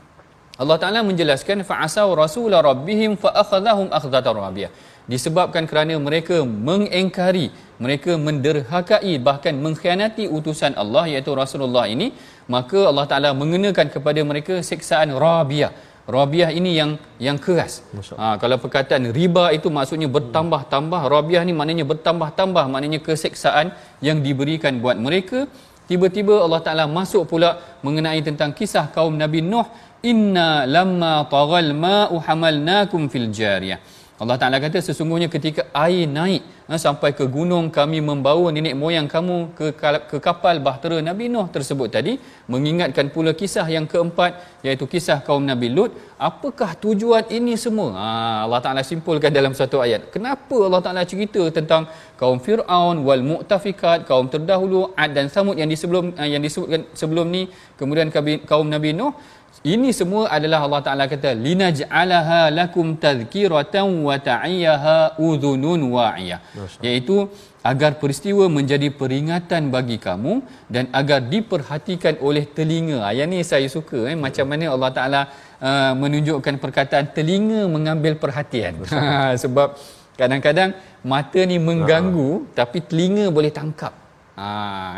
Allah 0.62 0.76
Taala 0.82 1.00
menjelaskan 1.10 1.64
fa'asau 1.68 2.08
rasul 2.22 2.52
rabbihim 2.68 3.12
fa 3.22 3.30
akhadhahum 3.42 3.88
akhdatan 3.98 4.36
rabiyah 4.44 4.72
disebabkan 5.12 5.64
kerana 5.70 5.94
mereka 6.06 6.36
mengengkari 6.68 7.46
mereka 7.84 8.12
menderhakai 8.26 9.14
bahkan 9.28 9.54
mengkhianati 9.64 10.24
utusan 10.38 10.76
Allah 10.82 11.04
iaitu 11.12 11.32
Rasulullah 11.42 11.84
ini 11.94 12.08
maka 12.54 12.80
Allah 12.90 13.06
Taala 13.12 13.30
mengenakan 13.42 13.88
kepada 13.94 14.20
mereka 14.32 14.56
siksaan 14.70 15.16
rabiyah 15.26 15.72
Rabiah 16.16 16.50
ini 16.58 16.70
yang 16.74 16.90
yang 17.26 17.38
keras. 17.44 17.86
Ha, 18.18 18.34
kalau 18.42 18.56
perkataan 18.62 19.04
riba 19.18 19.54
itu 19.56 19.68
maksudnya 19.76 20.08
bertambah-tambah. 20.16 21.00
Rabiah 21.14 21.42
ni 21.46 21.54
maknanya 21.58 21.84
bertambah-tambah. 21.86 22.64
Maknanya 22.72 22.98
keseksaan 23.06 23.70
yang 24.02 24.18
diberikan 24.26 24.82
buat 24.82 24.98
mereka. 24.98 25.46
Tiba-tiba 25.90 26.34
Allah 26.46 26.60
Ta'ala 26.66 26.84
masuk 26.86 27.26
pula 27.30 27.50
mengenai 27.86 28.22
tentang 28.26 28.50
kisah 28.58 28.90
kaum 28.94 29.14
Nabi 29.22 29.42
Nuh 29.42 29.66
inna 30.02 30.64
lamma 30.76 31.28
tagal 31.28 31.70
ma'u 31.76 32.16
hamalnakum 32.26 33.08
fil 33.12 33.28
jariyah. 33.28 33.80
Allah 34.20 34.36
Taala 34.36 34.60
kata 34.60 34.84
sesungguhnya 34.84 35.32
ketika 35.32 35.62
air 35.72 36.04
naik 36.04 36.44
ha, 36.68 36.76
sampai 36.76 37.16
ke 37.16 37.24
gunung 37.24 37.72
kami 37.72 38.04
membawa 38.04 38.52
nenek 38.52 38.76
moyang 38.76 39.08
kamu 39.08 39.56
ke 39.56 39.72
ke 40.10 40.16
kapal 40.20 40.60
bahtera 40.60 41.00
Nabi 41.00 41.32
Nuh 41.32 41.48
tersebut 41.48 41.88
tadi. 41.88 42.20
Mengingatkan 42.44 43.08
pula 43.14 43.32
kisah 43.32 43.64
yang 43.64 43.88
keempat 43.88 44.60
iaitu 44.60 44.84
kisah 44.84 45.24
kaum 45.24 45.40
Nabi 45.40 45.72
Lut. 45.72 45.96
Apakah 46.20 46.76
tujuan 46.76 47.32
ini 47.32 47.56
semua? 47.56 47.96
Ha, 47.96 48.08
Allah 48.44 48.60
Taala 48.60 48.82
simpulkan 48.84 49.32
dalam 49.32 49.56
satu 49.56 49.80
ayat. 49.80 50.12
Kenapa 50.12 50.56
Allah 50.68 50.82
Taala 50.84 51.02
cerita 51.08 51.40
tentang 51.48 51.88
kaum 52.20 52.36
Firaun 52.44 53.00
wal 53.08 53.24
mu'tafikat 53.24 54.04
kaum 54.04 54.28
terdahulu 54.28 54.92
Ad 55.00 55.16
dan 55.16 55.32
Samud 55.32 55.56
yang 55.56 55.72
disebelum 55.72 56.12
yang 56.20 56.44
disebutkan 56.44 56.84
sebelum 56.92 57.32
ni 57.32 57.48
kemudian 57.80 58.12
kaum 58.44 58.68
Nabi 58.68 58.92
Nuh 58.92 59.16
ini 59.60 59.92
semua 59.92 60.24
adalah 60.36 60.64
Allah 60.64 60.80
Taala 60.86 61.04
kata 61.04 61.36
linaj'alaha 61.36 62.48
lakum 62.48 62.96
tadhkiratan 62.96 63.92
wa 64.08 64.16
ta'iyaha 64.16 65.20
udhunun 65.20 65.80
wa'iyah 65.92 66.40
iaitu 66.80 67.28
agar 67.60 68.00
peristiwa 68.00 68.48
menjadi 68.48 68.88
peringatan 68.88 69.68
bagi 69.68 70.00
kamu 70.00 70.40
dan 70.64 70.88
agar 70.96 71.20
diperhatikan 71.28 72.16
oleh 72.24 72.48
telinga. 72.48 73.04
Ayat 73.04 73.28
ni 73.28 73.44
saya 73.44 73.68
suka 73.68 74.08
eh 74.08 74.16
macam 74.16 74.48
mana 74.48 74.72
Allah 74.72 74.90
Taala 74.96 75.20
uh, 75.60 75.92
menunjukkan 75.92 76.56
perkataan 76.56 77.12
telinga 77.12 77.68
mengambil 77.68 78.16
perhatian. 78.16 78.80
Sebab 79.44 79.76
kadang-kadang 80.16 80.72
mata 81.04 81.40
ni 81.44 81.60
mengganggu 81.60 82.30
ha. 82.32 82.64
tapi 82.64 82.80
telinga 82.80 83.28
boleh 83.28 83.52
tangkap. 83.52 83.92
Ha, 84.40 84.50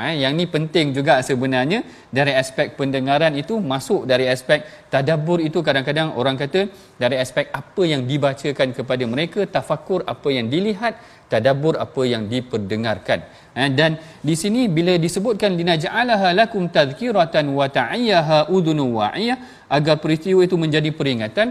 eh, 0.06 0.14
yang 0.22 0.38
ni 0.38 0.44
penting 0.54 0.87
juga 0.96 1.14
sebenarnya 1.28 1.78
dari 2.16 2.30
aspek 2.42 2.66
pendengaran 2.78 3.34
itu 3.42 3.54
masuk 3.72 4.06
dari 4.11 4.26
aspek 4.34 4.62
tadabbur 4.92 5.38
itu 5.49 5.58
kadang-kadang 5.66 6.08
orang 6.20 6.37
kata 6.42 6.61
dari 7.02 7.16
aspek 7.25 7.50
apa 7.61 7.82
yang 7.92 8.02
dibacakan 8.11 8.68
kepada 8.78 9.04
mereka 9.14 9.40
tafakur 9.54 10.00
apa 10.14 10.28
yang 10.37 10.46
dilihat 10.52 10.94
tadabbur 11.32 11.75
apa 11.84 12.02
yang 12.12 12.30
diperdengarkan 12.32 13.18
eh, 13.58 13.70
dan 13.78 13.99
di 14.28 14.37
sini 14.42 14.70
bila 14.76 14.94
disebutkan 15.06 15.58
linaja'alaha 15.61 16.30
lakum 16.40 16.70
tadhkiratan 16.78 17.50
wa 17.58 17.66
ta'iyaha 17.78 18.38
udhunu 18.56 18.87
wa'iyah 19.02 19.66
agar 19.76 19.99
peristiwa 20.04 20.46
itu 20.46 20.54
menjadi 20.64 20.92
peringatan 20.94 21.50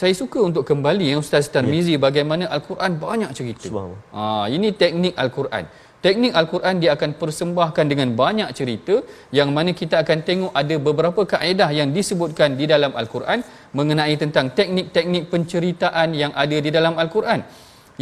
saya 0.00 0.14
suka 0.16 0.40
untuk 0.48 0.64
kembali 0.70 1.04
ya 1.12 1.16
Ustaz 1.20 1.52
Tarmizi 1.54 1.94
ya. 1.96 2.00
bagaimana 2.06 2.44
al-Quran 2.56 2.92
banyak 2.96 3.30
cerita. 3.36 3.68
Ha, 4.16 4.48
ini 4.48 4.72
teknik 4.72 5.12
al-Quran. 5.22 5.64
Teknik 6.04 6.32
Al-Quran 6.40 6.82
dia 6.82 6.90
akan 6.98 7.10
persembahkan 7.20 7.86
dengan 7.86 8.08
banyak 8.20 8.48
cerita 8.58 8.94
yang 9.38 9.54
mana 9.56 9.70
kita 9.80 10.02
akan 10.02 10.18
tengok 10.28 10.52
ada 10.60 10.74
beberapa 10.86 11.22
kaedah 11.32 11.70
yang 11.78 11.94
disebutkan 11.96 12.58
di 12.60 12.66
dalam 12.72 12.90
Al-Quran 13.00 13.46
mengenai 13.78 14.14
tentang 14.18 14.50
teknik-teknik 14.58 15.30
penceritaan 15.32 16.10
yang 16.22 16.32
ada 16.34 16.56
di 16.58 16.70
dalam 16.74 16.98
Al-Quran. 16.98 17.46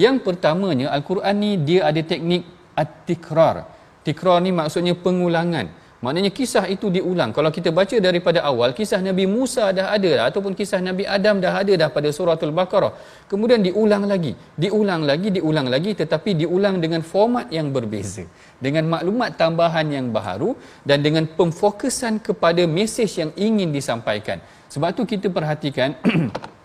Yang 0.00 0.16
pertamanya 0.24 0.88
Al-Quran 0.96 1.34
ni 1.44 1.50
dia 1.68 1.92
ada 1.92 2.00
teknik 2.00 2.42
at-tikrar. 2.82 3.56
tikrar 4.00 4.40
ni 4.40 4.50
maksudnya 4.60 4.96
pengulangan 4.96 5.68
Maknanya 6.00 6.32
kisah 6.32 6.64
itu 6.74 6.88
diulang. 6.88 7.30
Kalau 7.36 7.52
kita 7.56 7.68
baca 7.78 7.92
daripada 8.00 8.40
awal, 8.50 8.72
kisah 8.72 9.00
Nabi 9.04 9.24
Musa 9.28 9.68
dah 9.78 9.92
ada 9.96 10.10
dah, 10.16 10.24
ataupun 10.32 10.56
kisah 10.56 10.80
Nabi 10.80 11.04
Adam 11.16 11.36
dah 11.44 11.52
ada 11.60 11.72
dah 11.76 11.88
pada 11.96 12.08
suratul 12.08 12.56
Baqarah. 12.56 12.96
Kemudian 13.28 13.60
diulang 13.60 14.08
lagi, 14.12 14.32
diulang 14.56 15.04
lagi, 15.04 15.28
diulang 15.36 15.68
lagi 15.68 15.92
tetapi 15.92 16.40
diulang 16.40 16.80
dengan 16.84 17.04
format 17.04 17.52
yang 17.52 17.68
berbeza. 17.76 18.24
Dengan 18.64 18.88
maklumat 18.88 19.36
tambahan 19.36 19.92
yang 19.92 20.08
baharu 20.08 20.56
dan 20.88 21.04
dengan 21.04 21.28
pemfokusan 21.28 22.16
kepada 22.24 22.64
mesej 22.64 23.10
yang 23.20 23.30
ingin 23.36 23.68
disampaikan. 23.68 24.40
Sebab 24.72 24.96
tu 24.96 25.04
kita 25.04 25.28
perhatikan 25.28 26.00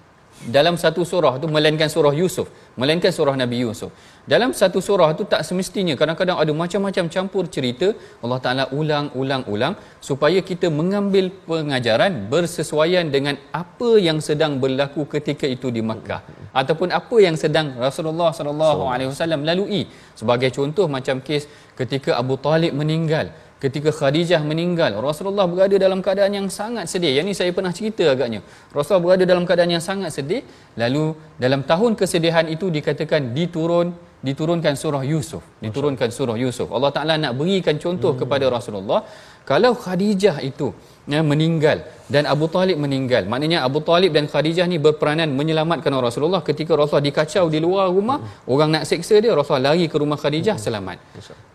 dalam 0.56 0.76
satu 0.84 1.02
surah 1.12 1.34
tu 1.42 1.48
melainkan 1.56 1.90
surah 1.90 2.14
Yusuf 2.22 2.48
melainkan 2.82 3.12
surah 3.18 3.36
Nabi 3.42 3.58
Yusuf. 3.64 3.92
Dalam 4.34 4.52
satu 4.60 4.80
surah 4.88 5.10
tu 5.18 5.24
tak 5.32 5.42
semestinya 5.48 5.94
kadang-kadang 6.00 6.38
ada 6.44 6.52
macam-macam 6.62 7.06
campur 7.16 7.44
cerita 7.56 7.88
Allah 8.24 8.40
Taala 8.46 8.64
ulang-ulang-ulang 8.80 9.74
supaya 10.08 10.40
kita 10.50 10.68
mengambil 10.80 11.26
pengajaran 11.50 12.14
bersesuaian 12.34 13.06
dengan 13.16 13.38
apa 13.62 13.90
yang 14.08 14.20
sedang 14.28 14.58
berlaku 14.64 15.04
ketika 15.14 15.46
itu 15.56 15.70
di 15.76 15.84
Makkah. 15.90 16.22
Ataupun 16.62 16.90
apa 17.00 17.18
yang 17.26 17.38
sedang 17.44 17.68
Rasulullah 17.86 18.32
sallallahu 18.38 18.84
alaihi 18.94 19.10
wasallam 19.14 19.44
lalui. 19.50 19.82
Sebagai 20.20 20.50
contoh 20.58 20.88
macam 20.98 21.22
kes 21.28 21.46
ketika 21.80 22.12
Abu 22.22 22.36
Talib 22.48 22.74
meninggal 22.82 23.30
ketika 23.64 23.90
Khadijah 24.00 24.42
meninggal 24.44 24.92
Rasulullah 25.08 25.46
berada 25.52 25.76
dalam 25.86 26.00
keadaan 26.06 26.34
yang 26.40 26.48
sangat 26.60 26.86
sedih. 26.92 27.12
Yang 27.18 27.26
ini 27.28 27.36
saya 27.40 27.52
pernah 27.58 27.74
cerita 27.78 28.04
agaknya. 28.14 28.40
Rasulullah 28.76 29.04
berada 29.06 29.24
dalam 29.32 29.44
keadaan 29.48 29.72
yang 29.76 29.86
sangat 29.90 30.12
sedih. 30.18 30.42
Lalu 30.82 31.16
dalam 31.44 31.64
tahun 31.72 31.96
kesedihan 32.02 32.46
itu 32.56 32.68
dikatakan 32.78 33.32
diturun 33.38 33.90
diturunkan 34.28 34.74
surah 34.82 35.04
Yusuf. 35.06 35.44
Diturunkan 35.62 36.10
surah 36.18 36.38
Yusuf. 36.44 36.68
Allah 36.76 36.92
Taala 36.96 37.14
nak 37.24 37.34
berikan 37.40 37.78
contoh 37.78 38.12
hmm. 38.14 38.20
kepada 38.26 38.46
Rasulullah. 38.50 39.02
Kalau 39.46 39.72
Khadijah 39.78 40.42
itu 40.42 40.74
ya, 41.08 41.22
meninggal 41.22 41.86
dan 42.06 42.24
Abu 42.30 42.46
Talib 42.56 42.78
meninggal. 42.78 43.26
Maknanya 43.26 43.66
Abu 43.68 43.82
Talib 43.82 44.14
dan 44.14 44.30
Khadijah 44.30 44.70
ni 44.70 44.78
berperanan 44.78 45.34
menyelamatkan 45.34 45.90
Rasulullah 46.08 46.42
ketika 46.46 46.78
Rasulullah 46.78 47.06
dikacau 47.10 47.50
di 47.50 47.58
luar 47.58 47.90
rumah, 47.90 48.22
hmm. 48.22 48.52
orang 48.54 48.70
nak 48.78 48.84
seksa 48.86 49.18
dia, 49.18 49.34
Rasulullah 49.34 49.74
lari 49.74 49.90
ke 49.90 49.98
rumah 49.98 50.18
Khadijah 50.22 50.58
hmm. 50.58 50.66
selamat. 50.66 50.98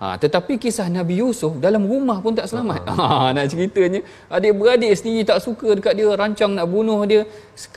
Ha, 0.02 0.06
tetapi 0.18 0.58
kisah 0.58 0.90
Nabi 0.90 1.22
Yusuf 1.22 1.54
dalam 1.62 1.86
rumah 1.86 2.18
pun 2.24 2.34
tak 2.34 2.50
selamat. 2.50 2.82
Hmm. 2.82 2.98
Ha, 2.98 3.30
nak 3.36 3.46
ceritanya 3.52 4.00
adik-beradik 4.26 4.90
sendiri 4.98 5.22
tak 5.30 5.38
suka 5.46 5.78
dekat 5.78 5.94
dia, 5.94 6.10
rancang 6.18 6.52
nak 6.58 6.66
bunuh 6.66 7.00
dia. 7.06 7.22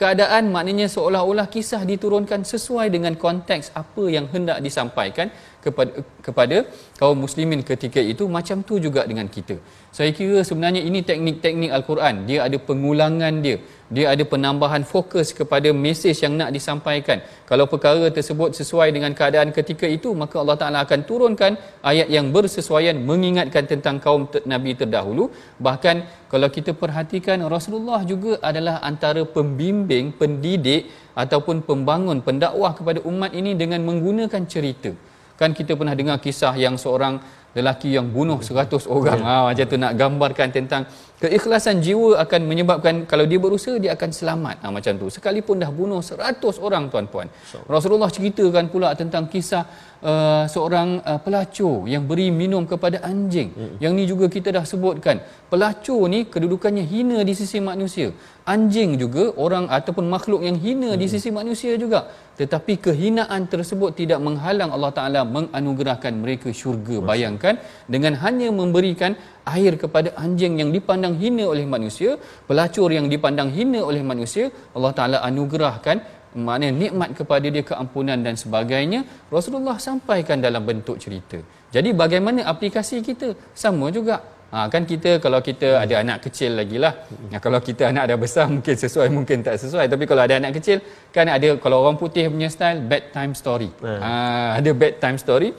Keadaan 0.00 0.50
maknanya 0.50 0.86
seolah-olah 0.90 1.46
kisah 1.54 1.82
diturunkan 1.86 2.42
sesuai 2.42 2.90
dengan 2.90 3.14
konteks 3.14 3.70
apa 3.78 4.04
yang 4.10 4.26
hendak 4.34 4.58
disampaikan 4.66 5.30
kepada 5.64 5.92
kepada 6.26 6.56
kaum 7.00 7.16
muslimin 7.24 7.60
ketika 7.70 8.00
itu 8.12 8.24
macam 8.36 8.58
tu 8.68 8.76
juga 8.86 9.02
dengan 9.10 9.26
kita. 9.36 9.56
Saya 9.96 10.10
kira 10.18 10.38
sebenarnya 10.48 10.82
ini 10.88 11.00
teknik-teknik 11.08 11.70
al-Quran. 11.76 12.14
Dia 12.28 12.38
ada 12.46 12.58
pengulangan 12.68 13.34
dia. 13.44 13.56
Dia 13.96 14.06
ada 14.12 14.24
penambahan 14.32 14.82
fokus 14.92 15.28
kepada 15.38 15.68
mesej 15.84 16.16
yang 16.24 16.34
nak 16.40 16.50
disampaikan. 16.56 17.18
Kalau 17.50 17.64
perkara 17.72 18.06
tersebut 18.16 18.50
sesuai 18.58 18.88
dengan 18.96 19.12
keadaan 19.18 19.50
ketika 19.58 19.86
itu, 19.96 20.10
maka 20.22 20.36
Allah 20.42 20.56
Taala 20.60 20.78
akan 20.86 21.00
turunkan 21.10 21.52
ayat 21.92 22.08
yang 22.16 22.26
bersesuaian 22.34 22.96
mengingatkan 23.10 23.70
tentang 23.72 24.02
kaum 24.04 24.24
nabi 24.52 24.72
terdahulu. 24.80 25.26
Bahkan 25.66 25.96
kalau 26.32 26.48
kita 26.56 26.74
perhatikan 26.82 27.38
Rasulullah 27.56 28.02
juga 28.12 28.32
adalah 28.50 28.76
antara 28.90 29.22
pembimbing, 29.36 30.10
pendidik 30.20 30.90
ataupun 31.24 31.62
pembangun 31.68 32.18
pendakwah 32.28 32.74
kepada 32.78 32.98
umat 33.10 33.30
ini 33.40 33.54
dengan 33.62 33.80
menggunakan 33.88 34.42
cerita. 34.54 34.90
Kan 35.34 35.50
kita 35.50 35.74
pernah 35.74 35.94
dengar 35.98 36.22
kisah 36.22 36.54
yang 36.54 36.78
seorang 36.78 37.18
lelaki 37.54 37.94
yang 37.94 38.10
bunuh 38.10 38.42
100 38.42 38.90
orang. 38.90 39.20
Ha, 39.22 39.34
macam 39.48 39.64
tu 39.70 39.76
nak 39.78 39.92
gambarkan 39.94 40.48
tentang 40.50 40.82
keikhlasan 41.22 41.78
jiwa 41.78 42.18
akan 42.26 42.40
menyebabkan 42.50 42.94
kalau 43.06 43.24
dia 43.30 43.38
berusaha 43.38 43.78
dia 43.78 43.94
akan 43.94 44.10
selamat. 44.10 44.56
Ha, 44.62 44.66
macam 44.74 44.92
tu. 44.98 45.06
Sekalipun 45.06 45.62
dah 45.62 45.70
bunuh 45.70 46.02
100 46.02 46.42
orang 46.66 46.90
tuan-puan. 46.90 47.30
Rasulullah 47.70 48.10
ceritakan 48.10 48.66
pula 48.74 48.90
tentang 48.98 49.30
kisah 49.30 49.62
uh, 50.10 50.44
seorang 50.54 50.88
uh, 51.10 51.18
pelacur 51.24 51.76
yang 51.92 52.04
beri 52.10 52.28
minum 52.40 52.62
kepada 52.72 53.00
anjing. 53.10 53.50
Hmm. 53.56 53.74
yang 53.82 53.92
ni 53.98 54.04
juga 54.12 54.26
kita 54.36 54.48
dah 54.56 54.64
sebutkan. 54.72 55.18
Pelacur 55.52 56.02
ni 56.14 56.20
kedudukannya 56.32 56.84
hina 56.92 57.18
di 57.28 57.34
sisi 57.40 57.58
manusia. 57.70 58.08
Anjing 58.54 58.90
juga 59.02 59.24
orang 59.44 59.66
ataupun 59.76 60.04
makhluk 60.14 60.40
yang 60.48 60.58
hina 60.64 60.90
hmm. 60.92 61.00
di 61.02 61.06
sisi 61.14 61.30
manusia 61.38 61.74
juga. 61.84 62.00
Tetapi 62.40 62.72
kehinaan 62.86 63.42
tersebut 63.52 63.90
tidak 64.00 64.20
menghalang 64.26 64.70
Allah 64.76 64.92
Taala 64.98 65.20
menganugerahkan 65.36 66.12
mereka 66.22 66.48
syurga. 66.60 66.96
Bayangkan 67.10 67.56
dengan 67.94 68.14
hanya 68.24 68.48
memberikan 68.60 69.14
air 69.56 69.72
kepada 69.82 70.10
anjing 70.24 70.54
yang 70.60 70.70
dipandang 70.76 71.14
hina 71.22 71.44
oleh 71.52 71.64
manusia 71.74 72.10
pelacur 72.48 72.88
yang 72.96 73.06
dipandang 73.12 73.50
hina 73.56 73.80
oleh 73.90 74.02
manusia 74.10 74.44
Allah 74.76 74.92
Taala 74.98 75.18
anugerahkan 75.28 75.96
maknanya 76.34 76.74
nikmat 76.82 77.10
kepada 77.18 77.46
dia 77.54 77.64
keampunan 77.70 78.18
dan 78.26 78.34
sebagainya 78.34 79.00
Rasulullah 79.30 79.78
sampaikan 79.78 80.38
dalam 80.42 80.62
bentuk 80.66 80.98
cerita 80.98 81.38
jadi 81.74 81.90
bagaimana 81.94 82.46
aplikasi 82.52 83.02
kita 83.02 83.34
sama 83.54 83.88
juga 83.94 84.34
Ha, 84.54 84.70
kan 84.70 84.86
kita 84.90 85.18
kalau 85.18 85.42
kita 85.42 85.82
ada 85.82 85.94
anak 85.98 86.18
kecil 86.24 86.54
lagi 86.54 86.78
lah. 86.78 86.94
Ya, 87.32 87.38
kalau 87.42 87.58
kita 87.58 87.90
anak 87.90 88.04
dah 88.06 88.18
besar 88.24 88.46
mungkin 88.54 88.74
sesuai 88.78 89.08
mungkin 89.10 89.42
tak 89.42 89.58
sesuai. 89.58 89.90
Tapi 89.90 90.04
kalau 90.06 90.22
ada 90.22 90.38
anak 90.38 90.52
kecil 90.62 90.78
kan 91.10 91.26
ada 91.26 91.58
kalau 91.58 91.82
orang 91.82 91.98
putih 91.98 92.30
punya 92.30 92.46
style 92.46 92.78
bedtime 92.90 93.34
story. 93.34 93.66
Ha, 93.82 94.62
ada 94.62 94.70
bedtime 94.70 95.18
story. 95.18 95.50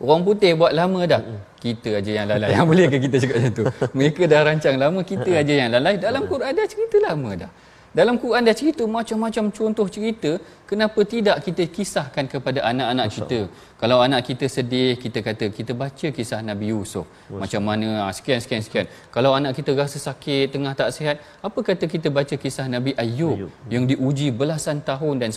Orang 0.00 0.24
putih 0.24 0.56
buat 0.56 0.72
lama 0.72 1.04
dah. 1.04 1.20
Kita 1.60 2.00
aja 2.00 2.12
yang 2.22 2.26
lalai. 2.32 2.48
Yang 2.56 2.66
boleh 2.70 2.86
ke 2.88 2.96
kita 3.04 3.16
cakap 3.20 3.36
macam 3.36 3.52
tu? 3.58 3.64
Mereka 3.98 4.22
dah 4.30 4.40
rancang 4.46 4.76
lama, 4.80 5.00
kita 5.04 5.30
aja 5.42 5.54
yang 5.60 5.70
lalai. 5.74 5.94
Dalam 6.00 6.22
Quran 6.30 6.48
ada 6.54 6.64
cerita 6.64 6.96
lama 7.02 7.30
dah. 7.34 7.50
Dalam 7.98 8.14
Quran 8.14 8.46
ada 8.46 8.54
cerita 8.54 8.86
macam-macam 8.86 9.50
contoh 9.50 9.90
cerita 9.90 10.38
kenapa 10.70 11.00
tidak 11.14 11.36
kita 11.46 11.64
kisahkan 11.76 12.24
kepada 12.34 12.60
anak-anak 12.70 13.06
kita? 13.16 13.40
Kalau 13.80 13.98
anak 14.06 14.20
kita 14.28 14.46
sedih 14.56 14.90
kita 15.02 15.18
kata 15.26 15.44
kita 15.58 15.72
baca 15.82 16.06
kisah 16.16 16.40
Nabi 16.48 16.66
Yusuf. 16.74 17.06
Masya. 17.06 17.40
macam 17.42 17.62
mana? 17.68 17.88
Ah, 18.04 18.12
sekian 18.18 18.40
sekian 18.44 18.62
sekian. 18.66 18.86
Kalau 19.14 19.30
anak 19.38 19.52
kita 19.58 19.70
rasa 19.80 19.98
sakit 20.08 20.46
tengah 20.54 20.72
tak 20.80 20.90
sihat 20.96 21.16
apa 21.48 21.58
kata 21.68 21.84
kita 21.94 22.08
baca 22.18 22.34
kisah 22.44 22.66
Nabi 22.74 22.92
Ayub, 23.04 23.36
Ayub. 23.38 23.50
yang 23.74 23.84
diuji 23.90 24.28
belasan 24.40 24.78
tahun 24.90 25.14
dan 25.22 25.30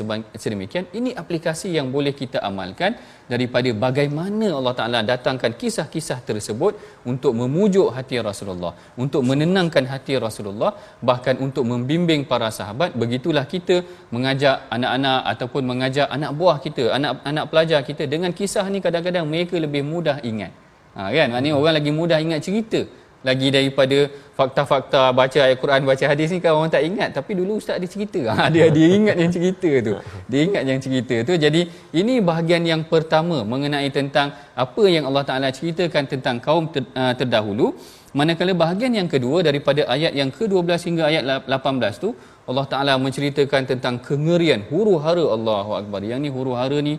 sedemikian? 0.44 0.86
Ini 1.00 1.14
aplikasi 1.22 1.70
yang 1.78 1.90
boleh 1.96 2.14
kita 2.22 2.42
amalkan 2.50 2.98
daripada 3.34 3.70
bagaimana 3.86 4.48
Allah 4.58 4.76
Taala 4.80 5.00
datangkan 5.12 5.54
kisah-kisah 5.62 6.20
tersebut 6.30 6.74
untuk 7.12 7.34
memujuk 7.42 7.88
hati 7.98 8.18
Rasulullah 8.30 8.74
untuk 9.04 9.22
menenangkan 9.30 9.86
hati 9.94 10.14
Rasulullah 10.26 10.72
bahkan 11.10 11.38
untuk 11.46 11.64
membimbing 11.72 12.24
para 12.32 12.50
sahabat. 12.58 12.92
Begitulah 13.02 13.46
kita 13.54 13.78
mengajak 14.16 14.56
anak-anak 14.76 15.21
ataupun 15.32 15.62
mengajak 15.70 16.08
anak 16.16 16.32
buah 16.40 16.58
kita, 16.66 16.84
anak-anak 16.98 17.46
pelajar 17.52 17.80
kita 17.90 18.04
dengan 18.14 18.32
kisah 18.40 18.66
ni 18.74 18.80
kadang-kadang 18.86 19.26
mereka 19.28 19.56
lebih 19.66 19.84
mudah 19.86 20.18
ingat. 20.26 20.52
Ha, 20.96 21.08
kan? 21.16 21.28
Maknanya 21.32 21.56
orang 21.56 21.76
lagi 21.80 21.92
mudah 21.92 22.20
ingat 22.20 22.42
cerita. 22.44 22.82
Lagi 23.22 23.54
daripada 23.54 24.10
fakta-fakta 24.34 25.14
baca 25.14 25.40
ayat 25.46 25.58
Quran 25.62 25.86
baca 25.86 26.06
hadis 26.10 26.34
ni 26.34 26.42
kan 26.42 26.58
orang 26.58 26.74
tak 26.74 26.84
ingat. 26.90 27.10
Tapi 27.18 27.32
dulu 27.40 27.62
ustaz 27.62 27.78
ada 27.78 27.88
cerita. 27.94 28.22
Ha, 28.34 28.50
dia 28.56 28.68
dia 28.78 28.88
ingat 28.98 29.16
yang 29.22 29.32
cerita 29.36 29.72
tu. 29.88 29.94
Dia 30.32 30.42
ingat 30.48 30.64
yang 30.66 30.80
cerita 30.86 31.16
tu. 31.30 31.34
Jadi 31.38 31.62
ini 32.02 32.14
bahagian 32.30 32.66
yang 32.66 32.82
pertama 32.94 33.38
mengenai 33.46 33.88
tentang 33.94 34.34
apa 34.58 34.84
yang 34.90 35.06
Allah 35.10 35.24
Taala 35.30 35.50
ceritakan 35.54 36.04
tentang 36.10 36.42
kaum 36.42 36.66
ter, 36.74 36.84
uh, 36.98 37.14
terdahulu. 37.14 37.78
Manakala 38.12 38.52
bahagian 38.52 38.92
yang 38.92 39.08
kedua 39.08 39.40
daripada 39.40 39.88
ayat 39.88 40.12
yang 40.12 40.30
ke-12 40.36 40.68
hingga 40.90 41.04
ayat 41.08 41.24
18 41.48 42.04
tu 42.04 42.10
Allah 42.52 42.66
Taala 42.74 42.94
menceritakan 43.06 43.62
tentang 43.72 43.96
kengerian 44.08 44.62
huru-hara 44.72 45.26
Allahu 45.36 45.72
Akbar. 45.80 46.02
Yang 46.12 46.20
ni 46.26 46.30
huru-hara 46.36 46.78
ni 46.88 46.94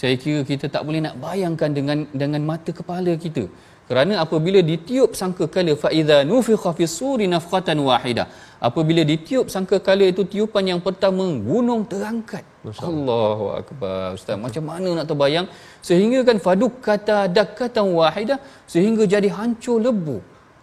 saya 0.00 0.14
kira 0.22 0.40
kita 0.50 0.66
tak 0.74 0.82
boleh 0.86 1.00
nak 1.06 1.16
bayangkan 1.24 1.70
dengan 1.78 1.98
dengan 2.20 2.42
mata 2.50 2.70
kepala 2.80 3.12
kita. 3.24 3.44
Kerana 3.88 4.14
apabila 4.22 4.60
ditiup 4.70 5.10
sangka 5.20 5.44
kala 5.54 5.72
fa 5.82 5.88
idza 5.98 6.16
nufikha 6.30 6.70
fis 6.78 6.92
suri 6.98 7.26
nafqatan 7.34 7.78
wahida. 7.88 8.24
Apabila 8.68 9.02
ditiup 9.10 9.46
sangka 9.54 9.76
kala 9.86 10.04
itu 10.12 10.22
tiupan 10.32 10.64
yang 10.70 10.80
pertama 10.86 11.24
gunung 11.48 11.82
terangkat. 11.92 12.44
Allahu 12.90 13.46
akbar. 13.60 14.12
Ustaz 14.18 14.36
macam 14.44 14.64
mana 14.70 14.88
nak 14.98 15.06
terbayang? 15.10 15.46
Sehingga 15.88 16.20
kan 16.28 16.36
faduk 16.46 16.74
kata 16.88 17.18
dakatan 17.38 17.88
wahida 18.00 18.36
sehingga 18.74 19.08
jadi 19.14 19.30
hancur 19.38 19.78
lebu. 19.86 20.18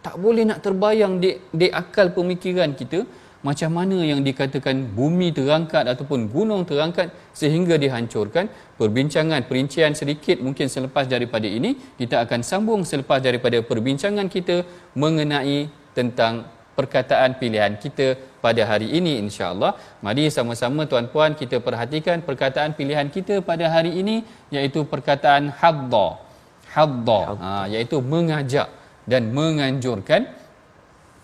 Tak 0.06 0.16
boleh 0.24 0.44
nak 0.50 0.60
terbayang 0.66 1.14
di, 1.24 1.30
di 1.50 1.68
akal 1.82 2.14
pemikiran 2.18 2.72
kita 2.82 3.02
macam 3.48 3.72
mana 3.78 3.98
yang 4.12 4.22
dikatakan 4.28 4.76
bumi 4.98 5.28
terangkat 5.38 5.86
ataupun 5.92 6.20
gunung 6.34 6.64
terangkat 6.70 7.08
sehingga 7.42 7.76
dihancurkan? 7.84 8.46
Perbincangan 8.82 9.42
perincian 9.50 9.94
sedikit 10.00 10.38
mungkin 10.46 10.68
selepas 10.76 11.06
daripada 11.14 11.48
ini. 11.58 11.72
Kita 12.02 12.26
akan 12.26 12.42
sambung 12.50 12.82
selepas 12.92 13.20
daripada 13.28 13.58
perbincangan 13.72 14.28
kita 14.36 14.58
mengenai 15.04 15.60
tentang 15.98 16.34
perkataan 16.78 17.38
pilihan 17.42 17.74
kita 17.84 18.08
pada 18.46 18.62
hari 18.72 18.88
ini 18.98 19.14
insya-Allah. 19.24 19.72
Mari 20.06 20.26
sama-sama 20.38 20.82
tuan-puan 20.92 21.34
kita 21.42 21.58
perhatikan 21.68 22.26
perkataan 22.30 22.74
pilihan 22.80 23.08
kita 23.16 23.36
pada 23.50 23.66
hari 23.76 23.92
ini 24.02 24.16
iaitu 24.56 24.82
perkataan 24.94 25.54
hadda. 25.62 26.08
Hadda. 26.76 27.22
Ha, 27.44 27.50
iaitu 27.74 27.98
mengajak 28.14 28.68
dan 29.12 29.32
menganjurkan 29.38 30.22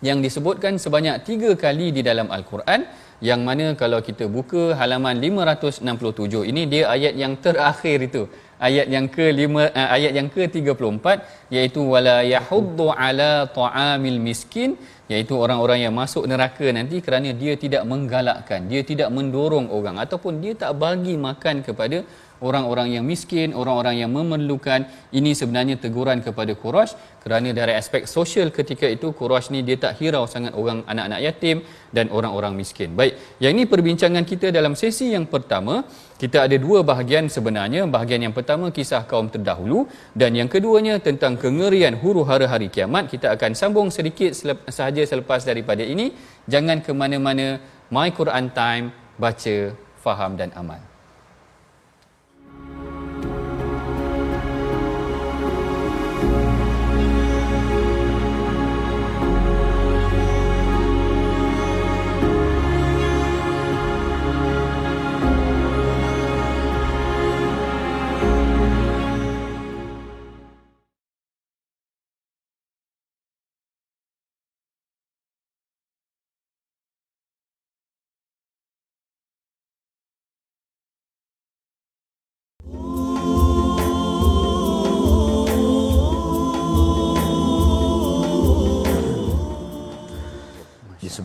yang 0.07 0.19
disebutkan 0.25 0.75
sebanyak 0.83 1.15
tiga 1.29 1.51
kali 1.63 1.87
di 1.97 2.01
dalam 2.09 2.27
al-Quran 2.37 2.81
yang 3.29 3.41
mana 3.47 3.65
kalau 3.81 3.99
kita 4.07 4.25
buka 4.35 4.63
halaman 4.79 5.15
567 5.25 6.49
ini 6.51 6.63
dia 6.71 6.83
ayat 6.95 7.13
yang 7.23 7.33
terakhir 7.45 7.97
itu. 8.09 8.23
Ayat 8.67 8.87
yang 8.93 9.05
ke 9.15 9.25
5 9.41 9.57
uh, 9.57 9.89
ayat 9.97 10.11
yang 10.17 10.27
ke 10.33 10.43
34 10.45 11.53
iaitu 11.55 11.81
wala 11.93 12.17
yahuddu 12.33 12.87
ala 13.05 13.31
ta'amil 13.59 14.19
miskin 14.27 14.77
iaitu 15.11 15.35
orang-orang 15.43 15.79
yang 15.85 15.93
masuk 16.01 16.23
neraka 16.31 16.67
nanti 16.77 17.03
kerana 17.05 17.29
dia 17.41 17.53
tidak 17.63 17.83
menggalakkan 17.91 18.71
dia 18.71 18.81
tidak 18.91 19.09
mendorong 19.17 19.67
orang 19.77 19.99
ataupun 20.03 20.39
dia 20.43 20.53
tak 20.55 20.71
bagi 20.83 21.19
makan 21.27 21.55
kepada 21.67 21.97
orang-orang 22.41 22.97
yang 22.97 23.05
miskin, 23.05 23.53
orang-orang 23.53 24.01
yang 24.01 24.11
memerlukan. 24.11 24.89
Ini 25.13 25.31
sebenarnya 25.37 25.77
teguran 25.77 26.19
kepada 26.25 26.51
Quraisy 26.57 27.23
kerana 27.23 27.53
dari 27.53 27.73
aspek 27.77 28.09
sosial 28.09 28.49
ketika 28.49 28.89
itu 28.89 29.13
Quraisy 29.13 29.53
ni 29.53 29.59
dia 29.61 29.77
tak 29.77 30.01
hirau 30.01 30.25
sangat 30.25 30.57
orang 30.57 30.81
anak-anak 30.89 31.21
yatim 31.21 31.61
dan 31.93 32.09
orang-orang 32.09 32.57
miskin. 32.57 32.97
Baik, 32.97 33.37
yang 33.37 33.53
ini 33.55 33.69
perbincangan 33.69 34.25
kita 34.25 34.49
dalam 34.49 34.73
sesi 34.73 35.13
yang 35.13 35.29
pertama. 35.29 35.85
Kita 36.21 36.45
ada 36.45 36.53
dua 36.53 36.85
bahagian 36.85 37.25
sebenarnya. 37.25 37.89
Bahagian 37.89 38.21
yang 38.21 38.35
pertama 38.37 38.69
kisah 38.69 39.01
kaum 39.09 39.25
terdahulu 39.33 39.89
dan 40.13 40.37
yang 40.37 40.45
keduanya 40.45 41.01
tentang 41.01 41.33
kengerian 41.33 41.97
huru-hara 41.97 42.45
hari 42.45 42.69
kiamat. 42.69 43.09
Kita 43.09 43.33
akan 43.33 43.57
sambung 43.57 43.89
sedikit 43.89 44.29
sahaja 44.69 45.01
selepas 45.01 45.41
daripada 45.41 45.81
ini. 45.81 46.13
Jangan 46.45 46.85
ke 46.85 46.93
mana-mana. 46.93 47.57
My 47.89 48.13
Quran 48.13 48.53
Time, 48.53 48.93
baca, 49.17 49.73
faham 50.05 50.37
dan 50.37 50.53
amal. 50.53 50.90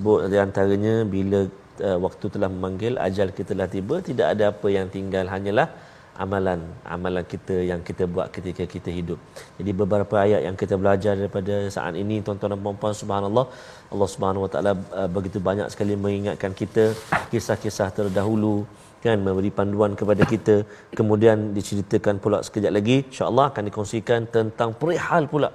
Disebut 0.06 0.30
di 0.32 0.38
antaranya 0.46 0.94
bila 1.14 1.40
uh, 1.88 1.98
waktu 2.06 2.26
telah 2.34 2.48
memanggil 2.54 2.92
ajal 3.08 3.28
kita 3.38 3.50
telah 3.54 3.68
tiba 3.76 3.96
tidak 4.08 4.26
ada 4.34 4.44
apa 4.52 4.68
yang 4.76 4.86
tinggal 4.96 5.26
hanyalah 5.34 5.68
amalan 6.24 6.60
amalan 6.94 7.24
kita 7.32 7.56
yang 7.70 7.80
kita 7.88 8.04
buat 8.14 8.26
ketika 8.36 8.64
kita 8.74 8.90
hidup. 8.98 9.18
Jadi 9.58 9.70
beberapa 9.80 10.14
ayat 10.24 10.40
yang 10.46 10.56
kita 10.62 10.74
belajar 10.82 11.12
daripada 11.20 11.54
saat 11.76 11.94
ini 12.02 12.16
tuan-tuan 12.24 12.52
dan 12.54 12.60
puan-puan 12.64 12.94
subhanallah 13.02 13.44
Allah 13.92 14.08
Subhanahu 14.14 14.44
wa 14.46 14.50
taala 14.54 14.72
uh, 15.00 15.08
begitu 15.16 15.38
banyak 15.48 15.68
sekali 15.72 15.94
mengingatkan 16.04 16.54
kita 16.60 16.84
kisah-kisah 17.32 17.88
terdahulu 17.98 18.56
kan 19.04 19.20
memberi 19.26 19.50
panduan 19.58 19.92
kepada 20.00 20.22
kita 20.32 20.54
kemudian 20.98 21.38
diceritakan 21.56 22.16
pula 22.22 22.38
sekejap 22.46 22.72
lagi 22.78 22.96
insya-Allah 23.08 23.44
akan 23.50 23.64
dikongsikan 23.68 24.20
tentang 24.36 24.70
perihal 24.80 25.24
pula 25.32 25.50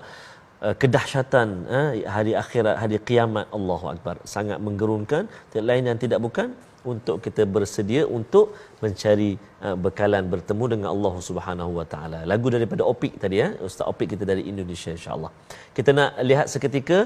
Uh, 0.67 0.75
kedahsyatan 0.81 1.47
uh, 1.75 1.91
hari 2.15 2.33
akhirat 2.41 2.75
hari 2.81 2.97
kiamat 3.09 3.45
Allahu 3.57 3.85
akbar. 3.93 4.15
Sangat 4.33 4.57
menggerunkan. 4.65 5.23
Tidak 5.49 5.65
lain 5.69 5.89
yang 5.89 5.99
tidak 6.03 6.19
bukan 6.25 6.49
untuk 6.91 7.17
kita 7.25 7.43
bersedia 7.55 8.01
untuk 8.17 8.45
mencari 8.83 9.31
uh, 9.65 9.77
bekalan 9.85 10.25
bertemu 10.33 10.65
dengan 10.73 10.87
Allah 10.93 11.13
Subhanahu 11.27 11.71
wa 11.79 11.85
taala. 11.93 12.19
Lagu 12.31 12.47
daripada 12.55 12.83
Opik 12.91 13.13
tadi 13.23 13.37
ya 13.41 13.47
ustaz 13.67 13.89
Opik 13.91 14.13
kita 14.13 14.25
dari 14.31 14.43
Indonesia 14.51 14.91
insyaallah. 14.97 15.31
Kita 15.77 15.93
nak 15.99 16.11
lihat 16.29 16.45
seketika 16.53 16.99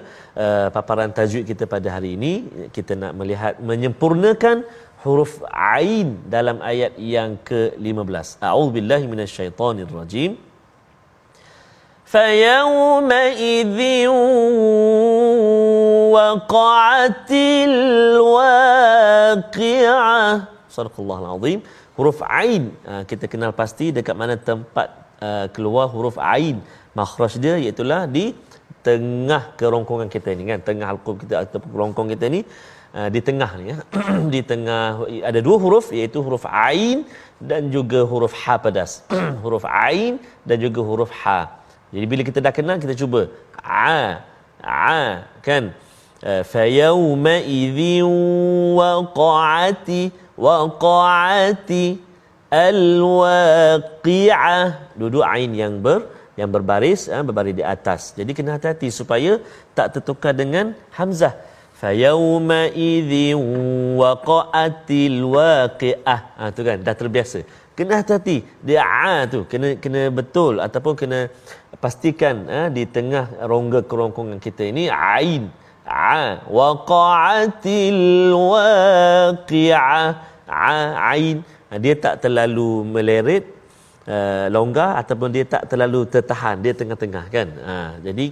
uh, 0.43 0.67
paparan 0.77 1.15
tajwid 1.19 1.45
kita 1.51 1.63
pada 1.75 1.87
hari 1.95 2.11
ini. 2.19 2.33
Kita 2.77 2.95
nak 3.03 3.13
melihat 3.21 3.63
menyempurnakan 3.71 4.67
huruf 5.05 5.33
ain 5.77 6.09
dalam 6.35 6.59
ayat 6.71 6.93
yang 7.15 7.31
ke-15 7.49 8.27
a'udzubillahi 8.49 9.05
minasyaitonirrajim 9.13 10.31
فيومئذ 12.14 13.80
وقعت 16.14 17.30
الواقعة 17.70 18.98
صدق 20.76 20.94
الله 21.02 21.18
العظيم 21.24 21.60
huruf 22.00 22.18
ain 22.24 22.62
uh, 22.90 23.02
kita 23.10 23.24
kenal 23.32 23.52
pasti 23.60 23.86
dekat 23.96 24.16
mana 24.20 24.34
tempat 24.50 24.88
uh, 25.26 25.46
keluar 25.54 25.86
huruf 25.94 26.16
ain 26.34 26.56
makhraj 26.98 27.32
dia 27.44 27.54
iaitu 27.64 27.84
di 28.16 28.24
tengah 28.86 29.42
kerongkongan 29.60 30.08
kita 30.14 30.30
ni 30.38 30.44
kan 30.50 30.60
tengah 30.68 30.86
halqum 30.90 31.14
kita 31.22 31.34
atau 31.44 31.60
kerongkong 31.72 32.08
kita 32.14 32.26
ni 32.34 32.40
uh, 32.96 33.08
di 33.14 33.20
tengah 33.28 33.50
ni 33.60 33.64
ya 33.72 33.76
di 34.34 34.40
tengah 34.50 34.84
ada 35.30 35.40
dua 35.46 35.56
huruf 35.64 35.86
iaitu 35.98 36.18
huruf 36.26 36.44
ain 36.48 36.98
dan 37.50 37.62
juga 37.76 38.00
huruf 38.12 38.32
ha 38.42 38.56
pedas 38.64 38.92
huruf 39.44 39.64
ain 39.86 40.12
dan 40.48 40.56
juga 40.66 40.80
huruf 40.90 41.12
ha 41.22 41.40
jadi 41.93 42.05
bila 42.09 42.21
kita 42.25 42.39
dah 42.41 42.53
kenal 42.55 42.77
kita 42.81 42.95
cuba 42.97 43.29
a 43.61 44.25
a 44.61 45.29
kan? 45.45 45.73
Fa 46.25 46.63
yauma 46.65 47.37
idzin 47.37 48.09
waqa'ati 48.73 50.09
waqa'ati 50.33 51.85
alwaqi'ah. 52.49 53.77
Duduk 54.97 55.21
ain 55.21 55.51
yang 55.53 55.77
ber 55.85 56.09
yang 56.35 56.49
berbaris 56.51 57.07
eh, 57.07 57.21
berbaris 57.21 57.55
di 57.55 57.63
atas. 57.75 58.01
Jadi 58.17 58.31
kena 58.33 58.57
hati-hati 58.57 58.89
supaya 58.89 59.37
tak 59.77 59.87
tertukar 59.95 60.33
dengan 60.33 60.73
hamzah. 60.97 61.37
Fa 61.77 61.93
yauma 61.93 62.71
idzin 62.73 63.37
waqa'atil 64.01 65.19
waqi'ah 65.35 66.19
ha 66.39 66.49
tu 66.55 66.65
kan 66.67 66.81
dah 66.81 66.95
terbiasa 66.97 67.45
kena 67.77 67.93
hati-hati. 67.99 68.37
Dia 68.67 68.81
a 68.83 69.27
tu 69.33 69.39
kena 69.51 69.67
kena 69.83 70.01
betul 70.19 70.63
ataupun 70.65 70.93
kena 71.01 71.19
pastikan 71.83 72.35
eh, 72.57 72.67
di 72.75 72.83
tengah 72.95 73.25
rongga 73.51 73.79
kerongkongan 73.89 74.39
kita 74.47 74.63
ini 74.71 74.83
ain. 74.87 75.43
A 75.85 76.41
waqa'atil 76.57 78.01
waqi'ah. 78.53 80.07
A 80.49 80.71
ain. 81.13 81.37
Dia 81.83 81.95
tak 82.05 82.23
terlalu 82.23 82.69
meleret 82.93 83.43
uh, 84.07 84.45
longgar 84.55 84.89
ataupun 85.01 85.29
dia 85.35 85.45
tak 85.53 85.63
terlalu 85.71 86.01
tertahan. 86.13 86.55
Dia 86.65 86.73
tengah-tengah 86.79 87.25
kan? 87.35 87.47
Ha, 87.67 87.75
jadi 88.05 88.25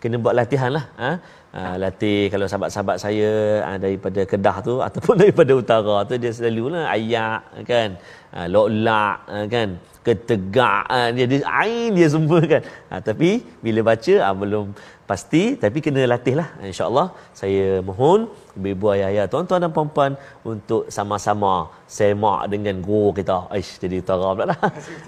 kena 0.00 0.16
buat 0.24 0.34
latihan 0.38 0.70
lah 0.76 0.84
ha? 1.00 1.10
Ha, 1.50 1.74
latih 1.82 2.30
kalau 2.32 2.46
sahabat-sahabat 2.50 2.96
saya 3.04 3.30
ha, 3.66 3.70
daripada 3.84 4.20
Kedah 4.32 4.56
tu 4.66 4.74
ataupun 4.86 5.14
daripada 5.22 5.52
utara 5.62 5.96
tu 6.08 6.14
dia 6.22 6.30
selalu 6.36 6.64
lah 6.74 6.84
ayak 6.94 7.66
kan? 7.70 7.90
Ha, 8.34 8.46
loklak 8.54 9.16
ha, 9.30 9.36
kan? 9.54 9.70
Ketegaan 10.06 11.08
dia, 11.16 11.26
dia 11.32 11.40
ain 11.62 11.90
dia 11.98 12.08
semua 12.14 12.38
kan? 12.52 12.62
Ha, 12.90 13.02
tapi 13.08 13.30
bila 13.66 13.82
baca 13.90 14.14
ha, 14.22 14.30
belum 14.42 14.66
pasti 15.10 15.42
tapi 15.62 15.82
kena 15.86 16.06
latih 16.12 16.38
lah. 16.38 16.48
insyaAllah 16.70 17.06
saya 17.40 17.82
mohon 17.88 18.30
ibu-ibu 18.54 18.86
ayah-ayah 18.94 19.26
tuan-tuan 19.32 19.66
dan 19.66 19.72
puan-puan 19.74 20.14
untuk 20.52 20.86
sama-sama 20.96 21.54
semak 21.98 22.46
dengan 22.54 22.78
guru 22.78 23.10
kita. 23.18 23.50
Aish 23.50 23.72
jadi 23.82 23.98
utara 24.06 24.28
pula 24.38 24.46
lah. 24.52 24.58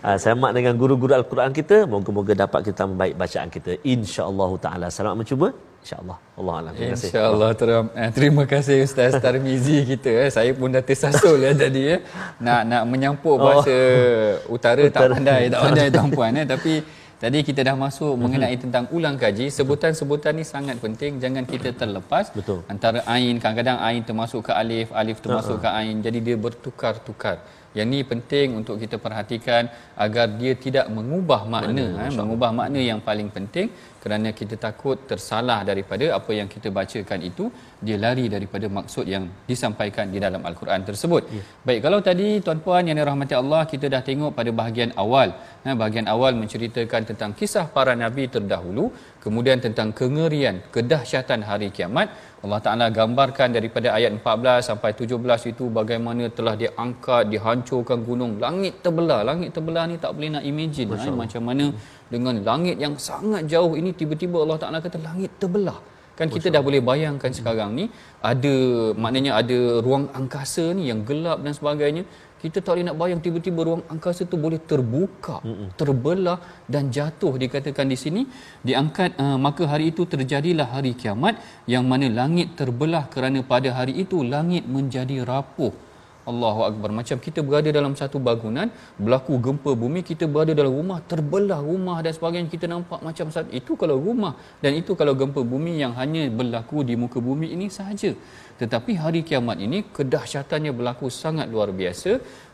Ha, 0.05 0.19
semak 0.25 0.59
dengan 0.59 0.75
guru-guru 0.75 1.15
Al-Quran 1.23 1.55
kita 1.61 1.87
moga-moga 1.87 2.35
dapat 2.45 2.67
kita 2.71 2.83
membaik 2.91 3.15
bacaan 3.15 3.47
kita. 3.59 3.79
insyaAllah 3.95 4.51
ta'ala. 4.67 4.89
Selamat 4.91 5.19
mencuba 5.23 5.51
InsyaAllah. 5.83 6.19
Allah 6.39 6.55
Alam. 6.63 6.73
Terima 6.79 6.95
kasih. 6.95 7.09
InsyaAllah. 7.11 7.51
Terima, 7.59 7.83
eh, 7.99 8.11
terima 8.17 8.45
kasih 8.47 8.77
Ustaz 8.87 9.13
Tarmizi 9.19 9.79
kita. 9.91 10.11
Eh. 10.25 10.31
Saya 10.31 10.51
pun 10.55 10.71
dah 10.71 10.83
tersasul 10.89 11.39
ya 11.47 11.53
tadi. 11.59 11.83
Eh. 11.95 12.01
Nak 12.39 12.61
nak 12.71 12.83
menyampuk 12.93 13.35
oh. 13.35 13.43
bahasa 13.43 13.75
oh. 13.75 14.55
utara, 14.57 14.83
utara, 14.87 14.95
tak 14.95 15.11
pandai. 15.19 15.43
Tak 15.51 15.61
pandai 15.67 15.87
tuan-puan. 15.95 16.33
Eh. 16.39 16.47
Tapi 16.47 16.73
tadi 17.19 17.39
kita 17.49 17.61
dah 17.67 17.75
masuk 17.75 18.15
mm-hmm. 18.15 18.23
mengenai 18.23 18.57
tentang 18.63 18.85
ulang 18.95 19.17
kaji. 19.19 19.47
Sebutan-sebutan 19.59 20.39
ni 20.39 20.45
sangat 20.47 20.79
penting. 20.79 21.19
Jangan 21.19 21.45
kita 21.51 21.75
terlepas. 21.75 22.31
Betul. 22.31 22.63
Antara 22.71 23.03
ain. 23.15 23.35
Kadang-kadang 23.43 23.79
ain 23.83 24.03
termasuk 24.07 24.41
ke 24.47 24.53
alif. 24.55 24.89
Alif 24.95 25.19
termasuk 25.19 25.59
uh-huh. 25.59 25.75
ke 25.75 25.79
ain. 25.83 25.97
Jadi 25.99 26.19
dia 26.23 26.37
bertukar-tukar. 26.39 27.43
Yang 27.77 27.87
ni 27.93 28.01
penting 28.13 28.49
untuk 28.61 28.77
kita 28.83 28.97
perhatikan 29.05 29.63
agar 30.05 30.27
dia 30.41 30.53
tidak 30.65 30.87
mengubah 30.97 31.41
makna, 31.55 31.87
makna 31.89 32.09
ha, 32.13 32.17
mengubah 32.21 32.51
makna 32.59 32.81
yang 32.91 33.01
paling 33.09 33.29
penting 33.37 33.69
kerana 34.03 34.29
kita 34.39 34.55
takut 34.67 34.97
tersalah 35.11 35.59
daripada 35.71 36.07
apa 36.19 36.31
yang 36.39 36.49
kita 36.55 36.69
bacakan 36.79 37.21
itu 37.31 37.45
dia 37.87 37.97
lari 38.05 38.27
daripada 38.35 38.67
maksud 38.79 39.05
yang 39.15 39.25
disampaikan 39.51 40.07
di 40.15 40.19
dalam 40.25 40.43
al-Quran 40.51 40.83
tersebut. 40.89 41.23
Ya. 41.37 41.43
Baik 41.67 41.81
kalau 41.87 42.01
tadi 42.09 42.29
tuan-puan 42.47 42.83
yang 42.89 42.99
dirahmati 43.01 43.35
Allah 43.43 43.63
kita 43.73 43.87
dah 43.95 44.03
tengok 44.09 44.33
pada 44.39 44.51
bahagian 44.61 44.93
awal. 45.05 45.31
Nah 45.65 45.75
bahagian 45.81 46.07
awal 46.15 46.33
menceritakan 46.43 47.03
tentang 47.11 47.33
kisah 47.41 47.67
para 47.77 47.95
nabi 48.05 48.27
terdahulu, 48.37 48.87
kemudian 49.25 49.59
tentang 49.65 49.89
kengerian, 49.99 50.57
kedahsyatan 50.75 51.41
hari 51.49 51.69
kiamat. 51.77 52.11
Allah 52.45 52.61
Taala 52.65 52.87
gambarkan 52.99 53.55
daripada 53.57 53.89
ayat 53.97 54.11
14 54.19 54.69
sampai 54.69 54.91
17 54.99 55.53
itu 55.53 55.65
bagaimana 55.79 56.27
telah 56.39 56.55
diangkat, 56.63 57.31
dihancurkan 57.33 58.03
gunung, 58.09 58.33
langit 58.45 58.83
terbelah. 58.85 59.21
Langit 59.31 59.55
terbelah 59.57 59.85
ni 59.91 59.97
tak 60.05 60.13
boleh 60.19 60.31
nak 60.37 60.45
imagine. 60.53 60.91
Eh, 60.91 61.15
macam 61.23 61.43
mana 61.49 61.67
dengan 62.15 62.35
langit 62.49 62.77
yang 62.85 62.95
sangat 63.09 63.47
jauh 63.53 63.73
ini 63.81 63.93
tiba-tiba 64.01 64.43
Allah 64.45 64.59
Taala 64.63 64.79
kata 64.87 64.99
langit 65.09 65.31
terbelah. 65.43 65.79
Kan 66.19 66.29
kita 66.29 66.53
dah 66.55 66.61
boleh 66.67 66.81
bayangkan 66.91 67.33
sekarang 67.39 67.71
ni 67.79 67.85
ada 68.31 68.55
maknanya 69.03 69.33
ada 69.41 69.59
ruang 69.85 70.05
angkasa 70.19 70.65
ni 70.77 70.85
yang 70.91 71.01
gelap 71.09 71.39
dan 71.45 71.57
sebagainya 71.57 72.03
kita 72.43 72.59
tak 72.65 72.73
boleh 72.75 72.87
nak 72.89 72.97
bayang 73.01 73.21
tiba-tiba 73.27 73.61
ruang 73.69 73.85
angkasa 73.95 74.23
tu 74.33 74.37
boleh 74.45 74.61
terbuka 74.71 75.37
hmm. 75.47 75.69
terbelah 75.81 76.39
dan 76.73 76.91
jatuh 76.97 77.33
dikatakan 77.43 77.87
di 77.93 77.99
sini 78.05 78.23
diangkat 78.67 79.11
uh, 79.23 79.39
maka 79.47 79.65
hari 79.73 79.87
itu 79.93 80.05
terjadilah 80.15 80.69
hari 80.75 80.93
kiamat 81.03 81.37
yang 81.75 81.87
mana 81.93 82.09
langit 82.21 82.51
terbelah 82.61 83.05
kerana 83.15 83.41
pada 83.53 83.71
hari 83.79 83.95
itu 84.05 84.19
langit 84.35 84.67
menjadi 84.77 85.19
rapuh 85.31 85.73
Allahu 86.31 86.61
Akbar. 86.69 86.91
Macam 86.99 87.17
kita 87.19 87.41
berada 87.43 87.71
dalam 87.79 87.93
satu 88.01 88.19
bangunan, 88.27 88.71
berlaku 88.95 89.35
gempa 89.47 89.71
bumi, 89.83 90.01
kita 90.11 90.25
berada 90.31 90.53
dalam 90.55 90.71
rumah, 90.81 90.99
terbelah 91.11 91.59
rumah 91.71 91.99
dan 92.05 92.13
sebagainya. 92.15 92.49
Kita 92.55 92.67
nampak 92.71 93.01
macam 93.03 93.27
saat 93.35 93.51
itu 93.51 93.75
kalau 93.75 93.97
rumah 93.99 94.39
dan 94.63 94.79
itu 94.81 94.95
kalau 95.01 95.15
gempa 95.19 95.43
bumi 95.43 95.83
yang 95.83 95.95
hanya 95.99 96.31
berlaku 96.31 96.87
di 96.87 96.95
muka 96.95 97.19
bumi 97.19 97.51
ini 97.55 97.67
sahaja. 97.79 98.15
Tetapi 98.63 98.93
hari 99.03 99.21
kiamat 99.29 99.59
ini 99.67 99.79
kedahsyatannya 99.97 100.73
berlaku 100.79 101.07
sangat 101.23 101.47
luar 101.55 101.71
biasa 101.81 102.13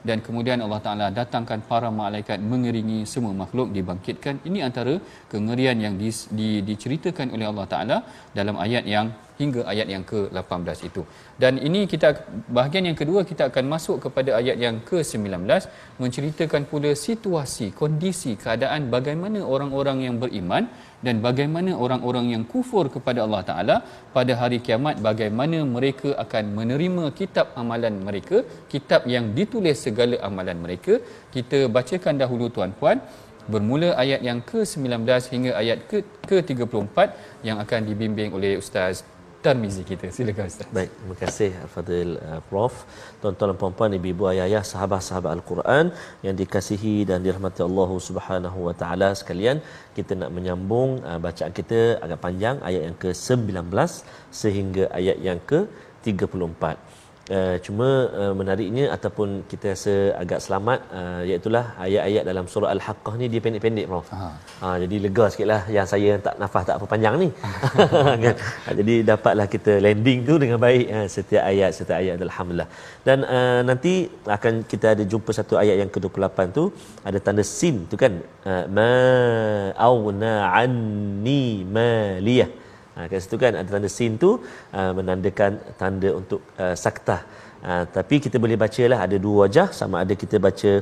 dan 0.08 0.18
kemudian 0.26 0.58
Allah 0.64 0.80
Taala 0.86 1.06
datangkan 1.18 1.60
para 1.70 1.88
malaikat 2.00 2.38
mengiringi 2.50 2.98
semua 3.12 3.34
makhluk 3.42 3.68
dibangkitkan. 3.76 4.40
Ini 4.48 4.58
antara 4.68 4.94
kengerian 5.32 5.78
yang 5.84 5.94
di, 6.02 6.10
di, 6.38 6.50
diceritakan 6.68 7.34
oleh 7.36 7.46
Allah 7.50 7.66
Taala 7.72 7.96
dalam 8.38 8.56
ayat 8.66 8.86
yang 8.94 9.08
hingga 9.40 9.62
ayat 9.72 9.88
yang 9.94 10.04
ke-18 10.10 10.78
itu. 10.88 11.02
Dan 11.42 11.60
ini 11.68 11.80
kita 11.92 12.08
bahagian 12.56 12.88
yang 12.90 12.98
kedua 13.00 13.20
kita 13.30 13.42
akan 13.50 13.64
masuk 13.74 13.96
kepada 14.04 14.30
ayat 14.40 14.56
yang 14.64 14.76
ke-19 14.88 15.44
menceritakan 16.02 16.64
pula 16.70 16.90
situasi, 17.06 17.68
kondisi, 17.82 18.32
keadaan 18.44 18.90
bagaimana 18.96 19.40
orang-orang 19.54 20.00
yang 20.06 20.16
beriman 20.24 20.66
dan 21.06 21.16
bagaimana 21.26 21.72
orang-orang 21.84 22.26
yang 22.34 22.44
kufur 22.52 22.84
kepada 22.94 23.22
Allah 23.24 23.42
Taala 23.48 23.76
pada 24.16 24.32
hari 24.40 24.58
kiamat 24.66 24.96
bagaimana 25.08 25.58
mereka 25.76 26.10
akan 26.24 26.44
menerima 26.58 27.04
kitab 27.20 27.54
amalan 27.62 27.96
mereka, 28.08 28.38
kitab 28.72 29.02
yang 29.14 29.26
ditulis 29.38 29.78
segala 29.86 30.18
amalan 30.28 30.58
mereka. 30.64 30.96
Kita 31.34 31.60
bacakan 31.76 32.16
dahulu 32.22 32.48
tuan-puan 32.56 32.98
bermula 33.52 33.90
ayat 34.02 34.20
yang 34.28 34.40
ke-19 34.50 35.08
hingga 35.34 35.52
ayat 35.62 35.78
ke-34 36.28 36.96
yang 37.48 37.56
akan 37.64 37.80
dibimbing 37.88 38.32
oleh 38.38 38.52
Ustaz 38.62 39.04
Tarmizi 39.44 39.82
kita. 39.90 40.06
Silakan 40.16 40.50
Ustaz. 40.50 40.66
Baik, 40.76 40.90
terima 40.98 41.16
kasih 41.22 41.50
Al-Fadhil 41.64 42.12
uh, 42.28 42.40
Prof. 42.48 42.74
Tuan-tuan 43.20 43.50
dan 43.50 43.58
puan-puan, 43.60 43.90
ibu-ibu, 43.98 44.24
ayah-ayah, 44.32 44.62
sahabat-sahabat 44.70 45.30
Al-Quran 45.36 45.84
yang 46.26 46.34
dikasihi 46.40 46.94
dan 47.10 47.22
dirahmati 47.26 47.62
Allah 47.68 47.90
Subhanahu 48.08 48.58
wa 48.66 48.74
taala 48.80 49.08
sekalian, 49.20 49.58
kita 49.98 50.18
nak 50.20 50.30
menyambung 50.36 50.90
uh, 51.10 51.18
bacaan 51.26 51.54
kita 51.60 51.80
agak 52.04 52.18
panjang 52.26 52.58
ayat 52.68 52.82
yang 52.88 52.96
ke-19 53.04 53.70
sehingga 54.42 54.86
ayat 55.00 55.18
yang 55.28 55.38
ke-34. 55.50 56.64
Uh, 57.36 57.56
cuma 57.64 57.88
uh, 58.20 58.32
menariknya 58.38 58.84
ataupun 58.96 59.28
kita 59.50 59.66
rasa 59.74 59.94
agak 60.22 60.40
selamat 60.44 60.78
uh, 60.98 61.20
iaitu 61.28 61.48
ayat-ayat 61.86 62.24
dalam 62.28 62.44
surah 62.52 62.70
Al-Haqqah 62.74 63.14
ni 63.20 63.26
dia 63.32 63.40
pendek-pendek 63.44 63.86
Prof. 63.90 64.06
Ha. 64.16 64.28
Ha, 64.62 64.66
jadi 64.82 64.96
lega 65.04 65.24
sikitlah 65.32 65.62
yang 65.76 65.86
saya 65.92 66.10
tak 66.26 66.34
nafas 66.42 66.64
tak 66.68 66.76
apa 66.78 66.86
panjang 66.92 67.14
ni. 67.22 67.28
kan? 68.24 68.36
Ha, 68.64 68.68
jadi 68.78 68.94
dapatlah 69.10 69.46
kita 69.54 69.72
landing 69.86 70.20
tu 70.28 70.34
dengan 70.42 70.58
baik 70.66 70.86
ha, 70.94 71.00
setiap 71.16 71.42
ayat 71.50 71.70
setiap 71.78 71.98
ayat 72.02 72.24
alhamdulillah. 72.28 72.68
Dan 73.08 73.18
uh, 73.36 73.60
nanti 73.70 73.94
akan 74.36 74.54
kita 74.72 74.86
ada 74.94 75.04
jumpa 75.12 75.30
satu 75.38 75.60
ayat 75.62 75.76
yang 75.82 75.90
ke-28 75.96 76.38
tu 76.58 76.64
ada 77.08 77.18
tanda 77.26 77.44
sin 77.44 77.76
tu 77.90 77.98
kan 78.04 78.14
uh, 78.50 78.64
ma 78.78 78.92
auna 79.88 80.32
anni 80.62 81.44
maliyah. 81.76 82.50
Ha, 82.98 83.04
kat 83.10 83.20
situ 83.24 83.36
kan 83.42 83.54
ada 83.58 83.68
tanda 83.74 83.88
sin 83.96 84.12
tu 84.22 84.30
uh, 84.78 84.92
menandakan 84.98 85.52
tanda 85.80 86.10
untuk 86.20 86.40
uh, 86.62 86.74
saktah. 86.84 87.20
Uh, 87.68 87.84
tapi 87.96 88.16
kita 88.24 88.36
boleh 88.44 88.56
bacalah 88.62 88.98
ada 89.06 89.16
dua 89.24 89.36
wajah 89.42 89.68
sama 89.78 89.96
ada 90.02 90.14
kita 90.22 90.36
baca 90.46 90.72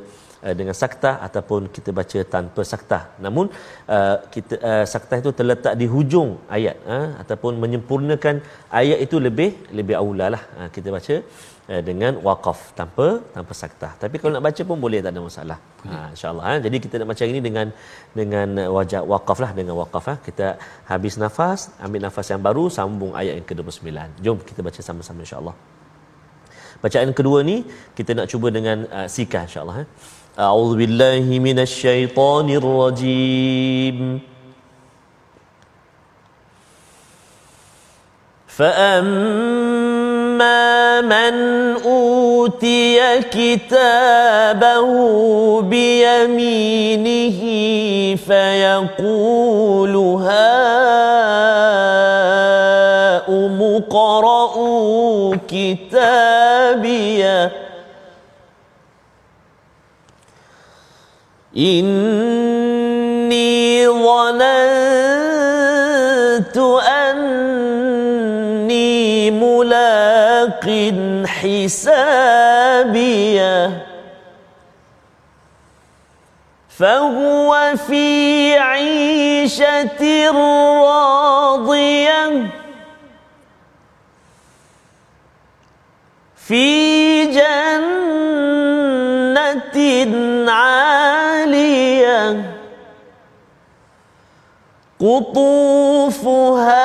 uh, 0.46 0.55
dengan 0.61 0.76
saktah 0.83 1.14
ataupun 1.26 1.68
kita 1.76 1.92
baca 1.98 2.20
tanpa 2.35 2.64
saktah. 2.72 3.02
Namun 3.24 3.52
uh, 3.96 4.16
kita 4.35 4.55
uh, 4.70 4.85
saktah 4.94 5.18
itu 5.22 5.33
terletak 5.40 5.76
di 5.81 5.88
hujung 5.94 6.31
ayat 6.57 6.79
uh, 6.96 7.09
ataupun 7.24 7.61
menyempurnakan 7.64 8.40
ayat 8.81 8.98
itu 9.07 9.18
lebih 9.26 9.50
lebih 9.81 9.96
aulalah 10.02 10.42
uh, 10.59 10.68
kita 10.76 10.88
baca 10.96 11.16
eh, 11.71 11.81
dengan 11.89 12.12
waqaf 12.27 12.60
tanpa 12.79 13.07
tanpa 13.36 13.53
saktah. 13.62 13.91
Tapi 14.01 14.15
kalau 14.21 14.31
nak 14.36 14.43
baca 14.47 14.62
pun 14.69 14.77
boleh 14.86 14.99
tak 15.05 15.12
ada 15.13 15.21
masalah. 15.29 15.57
Ha 15.89 15.95
insya-Allah 16.13 16.45
ha. 16.47 16.53
Jadi 16.65 16.77
kita 16.84 16.95
nak 17.01 17.07
baca 17.12 17.23
ini 17.31 17.39
dengan 17.47 17.67
dengan 18.19 18.47
wajah 18.77 19.01
waqaf 19.13 19.38
lah 19.43 19.51
dengan 19.60 19.73
waqaf 19.81 20.05
ha. 20.12 20.15
Kita 20.27 20.45
habis 20.91 21.13
nafas, 21.23 21.60
ambil 21.86 22.01
nafas 22.07 22.27
yang 22.34 22.41
baru 22.47 22.63
sambung 22.77 23.12
ayat 23.21 23.34
yang 23.39 23.47
ke-29. 23.51 23.89
Jom 24.25 24.38
kita 24.49 24.60
baca 24.67 24.79
sama-sama 24.89 25.19
insya-Allah. 25.25 25.55
Bacaan 26.84 27.10
kedua 27.19 27.38
ni 27.51 27.57
kita 27.97 28.12
nak 28.17 28.27
cuba 28.34 28.47
dengan 28.57 28.77
uh, 28.97 29.07
sika 29.15 29.39
insya-Allah 29.47 29.75
ha. 29.79 29.84
A'udzubillahi 30.47 31.34
minasyaitonirrajim. 31.47 33.97
فأما 38.51 39.74
أما 40.40 41.01
من 41.01 41.35
أوتي 41.85 43.20
كتابه 43.20 44.87
بيمينه 45.62 47.40
فيقول 48.16 49.96
هاؤم 49.96 50.42
اقرءوا 53.62 55.37
كتابيه 55.49 57.53
إني 61.57 62.77
ظننت 63.88 64.75
حسابية. 71.26 72.66
فهو 76.68 77.74
في 77.87 78.59
عيشة 78.59 80.31
راضية. 80.31 82.46
في 86.37 87.26
جنة 87.26 88.66
عالية. 90.52 92.52
قطوفها 95.00 96.76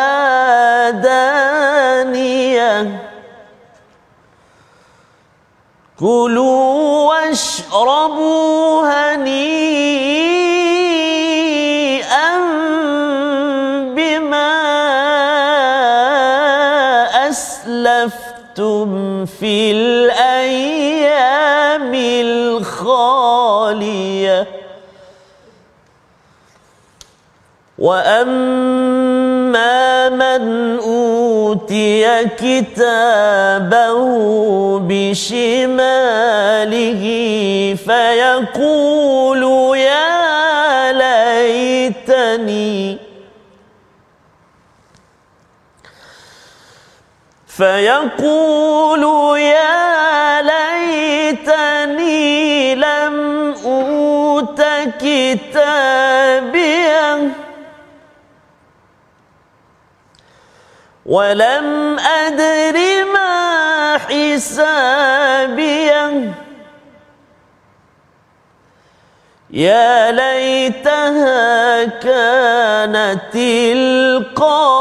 دانيه 0.89 1.10
كلوا 6.01 7.09
واشربوا 7.09 8.81
هنيئا 8.89 9.51
بما 13.95 14.51
أسلفتم 17.29 18.89
في 19.25 19.71
الأيام 19.71 21.11
الخالية. 22.25 23.27
وأما 27.77 28.89
من 30.09 30.79
أوتي 30.79 31.00
كتابه 32.39 33.99
بشماله 34.79 36.51
شماله 36.61 37.75
فيقول 37.75 39.43
يا 39.77 40.93
ليتني 40.93 42.97
فيقول 47.47 49.03
يا 49.39 50.41
ليتني 51.21 52.75
لم 52.75 53.55
أوت 53.65 54.61
كتابيا 55.01 56.10
ولم 61.11 61.99
أدر 61.99 62.77
ما 63.13 63.97
حسابيا 64.07 65.53
يا 69.49 70.11
ليتها 70.11 71.83
كانت 71.83 73.35
القاضية. 73.75 74.71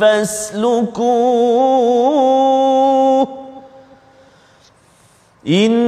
فاسلكوه. 0.00 1.34
إنه 5.48 5.83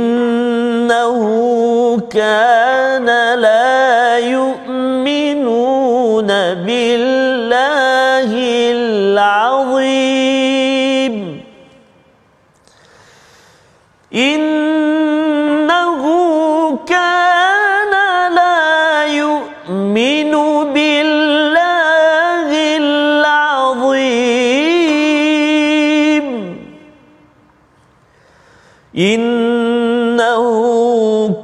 إنه 28.99 30.47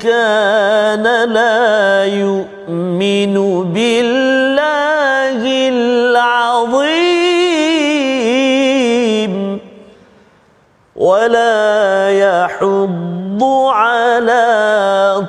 كان 0.01 1.05
لا 1.33 2.05
يؤمن 2.05 3.35
بالله 3.73 5.43
العظيم 5.69 6.93
ولا 10.97 12.11
يحض 12.11 13.43
على 13.69 14.47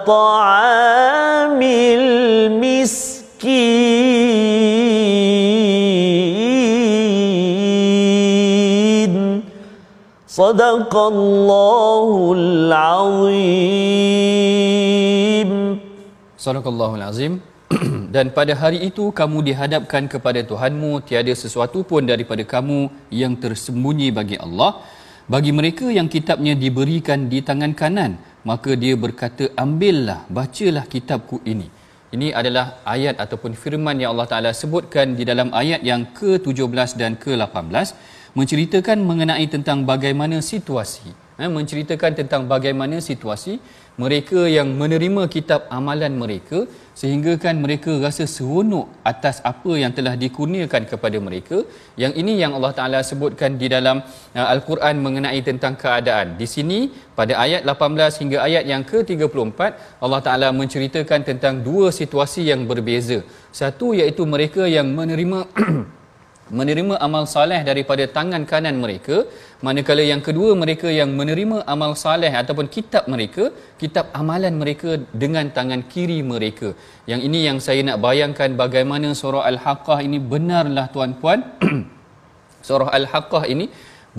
طعام 0.08 1.62
المسكين. 1.62 3.13
صدق 10.33 10.93
الله 11.13 12.33
العظيم 12.39 14.29
Sadaqallahul 16.39 17.03
Azim. 17.03 17.33
Dan 18.15 18.31
pada 18.37 18.55
hari 18.61 18.79
itu 18.89 19.11
kamu 19.11 19.39
dihadapkan 19.49 20.07
kepada 20.13 20.41
Tuhanmu 20.51 21.03
tiada 21.09 21.35
sesuatu 21.35 21.83
pun 21.91 22.07
daripada 22.07 22.47
kamu 22.55 22.79
yang 23.13 23.35
tersembunyi 23.43 24.09
bagi 24.19 24.37
Allah. 24.39 24.79
Bagi 25.29 25.53
mereka 25.59 25.91
yang 25.99 26.09
kitabnya 26.09 26.55
diberikan 26.57 27.29
di 27.33 27.45
tangan 27.49 27.75
kanan, 27.81 28.13
maka 28.49 28.73
dia 28.83 28.95
berkata, 29.05 29.51
"Ambillah, 29.65 30.21
bacalah 30.39 30.85
kitabku 30.95 31.43
ini." 31.53 31.69
Ini 32.17 32.33
adalah 32.41 32.81
ayat 32.95 33.21
ataupun 33.21 33.53
firman 33.53 34.01
yang 34.01 34.17
Allah 34.17 34.29
Taala 34.33 34.51
sebutkan 34.57 35.13
di 35.19 35.29
dalam 35.31 35.53
ayat 35.63 35.85
yang 35.91 36.09
ke-17 36.19 36.97
dan 36.97 37.13
ke-18 37.21 37.93
menceritakan 38.40 38.98
mengenai 39.10 39.46
tentang 39.56 39.86
bagaimana 39.92 40.40
situasi. 40.42 41.24
Eh, 41.42 41.50
menceritakan 41.50 42.12
tentang 42.14 42.42
bagaimana 42.52 43.02
situasi 43.02 43.58
mereka 43.98 44.46
yang 44.56 44.70
menerima 44.82 45.26
kitab 45.34 45.66
amalan 45.78 46.14
mereka 46.22 46.70
sehingga 47.00 47.34
kan 47.44 47.58
mereka 47.64 47.92
rasa 48.04 48.30
seronok 48.30 48.86
atas 49.12 49.42
apa 49.52 49.72
yang 49.82 49.90
telah 49.98 50.14
dikurniakan 50.14 50.86
kepada 50.92 51.18
mereka. 51.18 51.66
Yang 51.98 52.14
ini 52.22 52.34
yang 52.42 52.54
Allah 52.58 52.74
Taala 52.78 53.00
sebutkan 53.02 53.58
di 53.58 53.66
dalam 53.66 54.06
uh, 54.38 54.48
al-Quran 54.54 55.02
mengenai 55.06 55.42
tentang 55.50 55.74
keadaan. 55.74 56.38
Di 56.38 56.46
sini 56.46 56.94
pada 57.18 57.34
ayat 57.46 57.66
18 57.66 58.22
hingga 58.22 58.38
ayat 58.46 58.64
yang 58.70 58.86
ke-34 58.86 59.60
Allah 60.06 60.22
Taala 60.22 60.50
menceritakan 60.54 61.22
tentang 61.26 61.66
dua 61.66 61.90
situasi 61.90 62.46
yang 62.54 62.70
berbeza. 62.70 63.26
Satu 63.50 63.98
iaitu 63.98 64.26
mereka 64.30 64.70
yang 64.70 64.86
menerima 64.94 65.50
menerima 66.60 66.96
amal 67.06 67.24
saleh 67.34 67.60
daripada 67.70 68.04
tangan 68.16 68.44
kanan 68.52 68.76
mereka 68.84 69.24
manakala 69.66 70.04
yang 70.12 70.22
kedua 70.28 70.50
mereka 70.64 70.88
yang 70.92 71.16
menerima 71.20 71.58
amal 71.74 71.92
saleh 72.04 72.32
ataupun 72.42 72.68
kitab 72.76 73.08
mereka 73.14 73.44
kitab 73.82 74.12
amalan 74.22 74.56
mereka 74.62 75.00
dengan 75.24 75.48
tangan 75.58 75.84
kiri 75.94 76.20
mereka. 76.34 76.76
Yang 77.12 77.22
ini 77.28 77.40
yang 77.48 77.58
saya 77.64 77.82
nak 77.88 78.00
bayangkan 78.08 78.52
bagaimana 78.64 79.12
surah 79.22 79.44
al-haqqah 79.52 80.00
ini 80.08 80.20
benarlah 80.34 80.88
tuan-puan. 80.96 81.42
Surah 82.68 82.90
al-haqqah 82.96 83.44
ini 83.54 83.66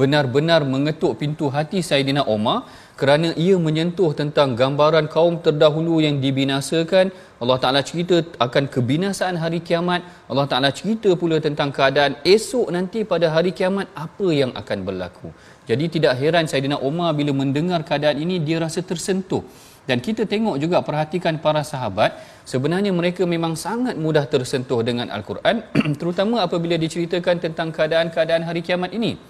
benar-benar 0.01 0.61
mengetuk 0.73 1.13
pintu 1.21 1.47
hati 1.55 1.81
Saidina 1.89 2.23
Umar 2.35 2.59
kerana 2.94 3.28
ia 3.44 3.57
menyentuh 3.59 4.11
tentang 4.14 4.54
gambaran 4.54 5.11
kaum 5.11 5.42
terdahulu 5.42 5.98
yang 5.98 6.22
dibinasakan 6.22 7.11
Allah 7.42 7.59
Taala 7.62 7.80
cerita 7.83 8.22
akan 8.38 8.64
kebinasaan 8.74 9.37
hari 9.42 9.59
kiamat. 9.68 10.00
Allah 10.30 10.46
Taala 10.46 10.70
cerita 10.70 11.11
pula 11.18 11.42
tentang 11.42 11.74
keadaan 11.74 12.14
esok 12.22 12.70
nanti 12.76 13.02
pada 13.02 13.26
hari 13.35 13.50
kiamat 13.50 13.90
apa 13.92 14.28
yang 14.30 14.54
akan 14.61 14.78
berlaku. 14.87 15.28
Jadi 15.66 15.99
tidak 15.99 16.14
heran 16.22 16.47
Saidina 16.47 16.78
Umar 16.78 17.11
bila 17.18 17.34
mendengar 17.34 17.82
keadaan 17.82 18.22
ini 18.24 18.38
dia 18.38 18.62
rasa 18.62 18.80
tersentuh. 18.80 19.42
Dan 19.84 20.01
kita 20.01 20.24
tengok 20.24 20.57
juga 20.57 20.80
perhatikan 20.80 21.36
para 21.45 21.61
sahabat 21.61 22.16
sebenarnya 22.49 22.88
mereka 22.95 23.28
memang 23.28 23.53
sangat 23.53 23.99
mudah 24.01 24.24
tersentuh 24.24 24.80
dengan 24.80 25.12
al-Quran 25.12 25.61
terutama 26.01 26.40
apabila 26.47 26.80
diceritakan 26.80 27.36
tentang 27.45 27.68
keadaan-keadaan 27.74 28.49
hari 28.49 28.64
kiamat 28.64 28.97
ini. 28.97 29.20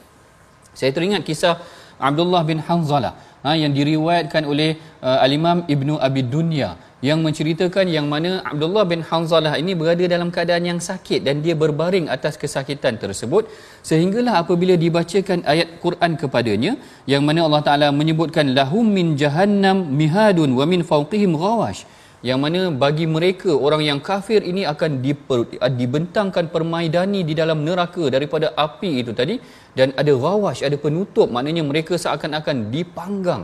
Saya 0.71 0.95
teringat 0.95 1.27
kisah 1.27 1.59
Abdullah 1.99 2.47
bin 2.47 2.63
Hanzalah 2.63 3.34
ha, 3.45 3.53
yang 3.63 3.73
diriwayatkan 3.79 4.43
oleh 4.53 4.71
uh, 5.05 5.25
Al-Imam 5.27 5.59
Ibnu 5.75 5.95
Abi 6.07 6.25
Dunya 6.35 6.71
yang 7.09 7.21
menceritakan 7.27 7.87
yang 7.95 8.07
mana 8.13 8.31
Abdullah 8.51 8.85
bin 8.93 9.01
Hanzalah 9.09 9.55
ini 9.63 9.73
berada 9.81 10.05
dalam 10.15 10.29
keadaan 10.35 10.65
yang 10.71 10.81
sakit 10.89 11.21
dan 11.27 11.45
dia 11.45 11.53
berbaring 11.63 12.07
atas 12.15 12.41
kesakitan 12.43 12.97
tersebut. 13.03 13.45
Sehinggalah 13.89 14.35
apabila 14.43 14.75
dibacakan 14.85 15.45
ayat 15.53 15.69
Quran 15.85 16.17
kepadanya 16.23 16.73
yang 17.13 17.23
mana 17.29 17.45
Allah 17.47 17.63
Taala 17.67 17.89
menyebutkan 18.01 18.57
lahum 18.59 18.89
min 18.99 19.21
jahannam 19.23 19.85
mihadun 20.01 20.57
wa 20.57 20.65
min 20.73 20.81
fawqihim 20.81 21.37
ghawash 21.37 21.85
yang 22.29 22.41
mana 22.45 22.61
bagi 22.83 23.05
mereka 23.15 23.53
orang 23.67 23.83
yang 23.89 23.99
kafir 24.09 24.41
ini 24.51 24.63
akan 24.73 24.91
diper, 25.05 25.41
dibentangkan 25.81 26.49
permaidani 26.55 27.21
di 27.29 27.35
dalam 27.41 27.59
neraka 27.69 28.05
daripada 28.15 28.49
api 28.67 28.91
itu 29.05 29.13
tadi. 29.21 29.37
Dan 29.79 29.93
ada 30.01 30.13
rawash 30.25 30.65
ada 30.69 30.77
penutup. 30.85 31.29
Maknanya 31.35 31.63
mereka 31.71 31.95
seakan-akan 32.05 32.73
dipanggang 32.75 33.43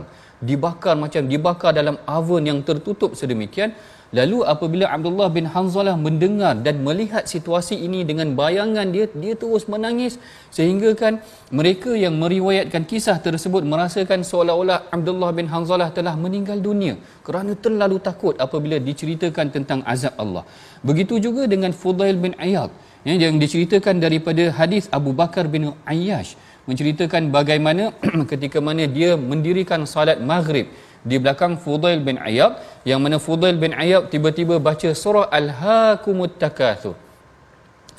dibakar 0.49 0.95
macam 1.03 1.29
dibakar 1.31 1.71
dalam 1.79 1.95
oven 2.17 2.49
yang 2.49 2.59
tertutup 2.67 3.13
sedemikian 3.19 3.77
Lalu 4.17 4.37
apabila 4.53 4.85
Abdullah 4.95 5.31
bin 5.31 5.45
Hanzalah 5.53 5.95
mendengar 6.05 6.51
dan 6.65 6.83
melihat 6.87 7.23
situasi 7.33 7.79
ini 7.87 8.03
dengan 8.09 8.35
bayangan 8.39 8.87
dia, 8.91 9.05
dia 9.23 9.33
terus 9.39 9.63
menangis 9.71 10.19
sehingga 10.51 10.91
kan 11.01 11.23
mereka 11.47 11.95
yang 11.95 12.19
meriwayatkan 12.23 12.83
kisah 12.91 13.15
tersebut 13.27 13.63
merasakan 13.63 14.27
seolah-olah 14.27 14.91
Abdullah 14.91 15.31
bin 15.31 15.47
Hanzalah 15.53 15.89
telah 15.95 16.19
meninggal 16.19 16.59
dunia 16.59 16.99
kerana 17.23 17.55
terlalu 17.55 18.03
takut 18.03 18.35
apabila 18.35 18.83
diceritakan 18.83 19.47
tentang 19.55 19.79
azab 19.87 20.11
Allah. 20.19 20.43
Begitu 20.83 21.23
juga 21.23 21.47
dengan 21.47 21.71
Fudail 21.71 22.19
bin 22.19 22.35
Ayyad 22.35 22.67
ya, 23.07 23.15
yang 23.15 23.39
diceritakan 23.39 24.03
daripada 24.03 24.51
hadis 24.59 24.91
Abu 24.91 25.15
Bakar 25.15 25.47
bin 25.47 25.71
Ayyash 25.87 26.35
menceritakan 26.69 27.33
bagaimana 27.33 27.95
ketika 28.31 28.59
mana 28.59 28.85
dia 28.97 29.15
mendirikan 29.15 29.87
salat 29.87 30.19
maghrib 30.19 30.67
di 31.09 31.17
belakang 31.21 31.53
Fudail 31.63 31.99
bin 32.07 32.17
Ayyab 32.29 32.61
yang 32.89 32.99
mana 33.03 33.17
Fudail 33.25 33.57
bin 33.63 33.73
Ayyab 33.83 34.09
tiba-tiba 34.13 34.57
baca 34.67 34.89
surah 35.03 35.25
Al-Hakumut 35.39 36.35
Takathur. 36.43 36.95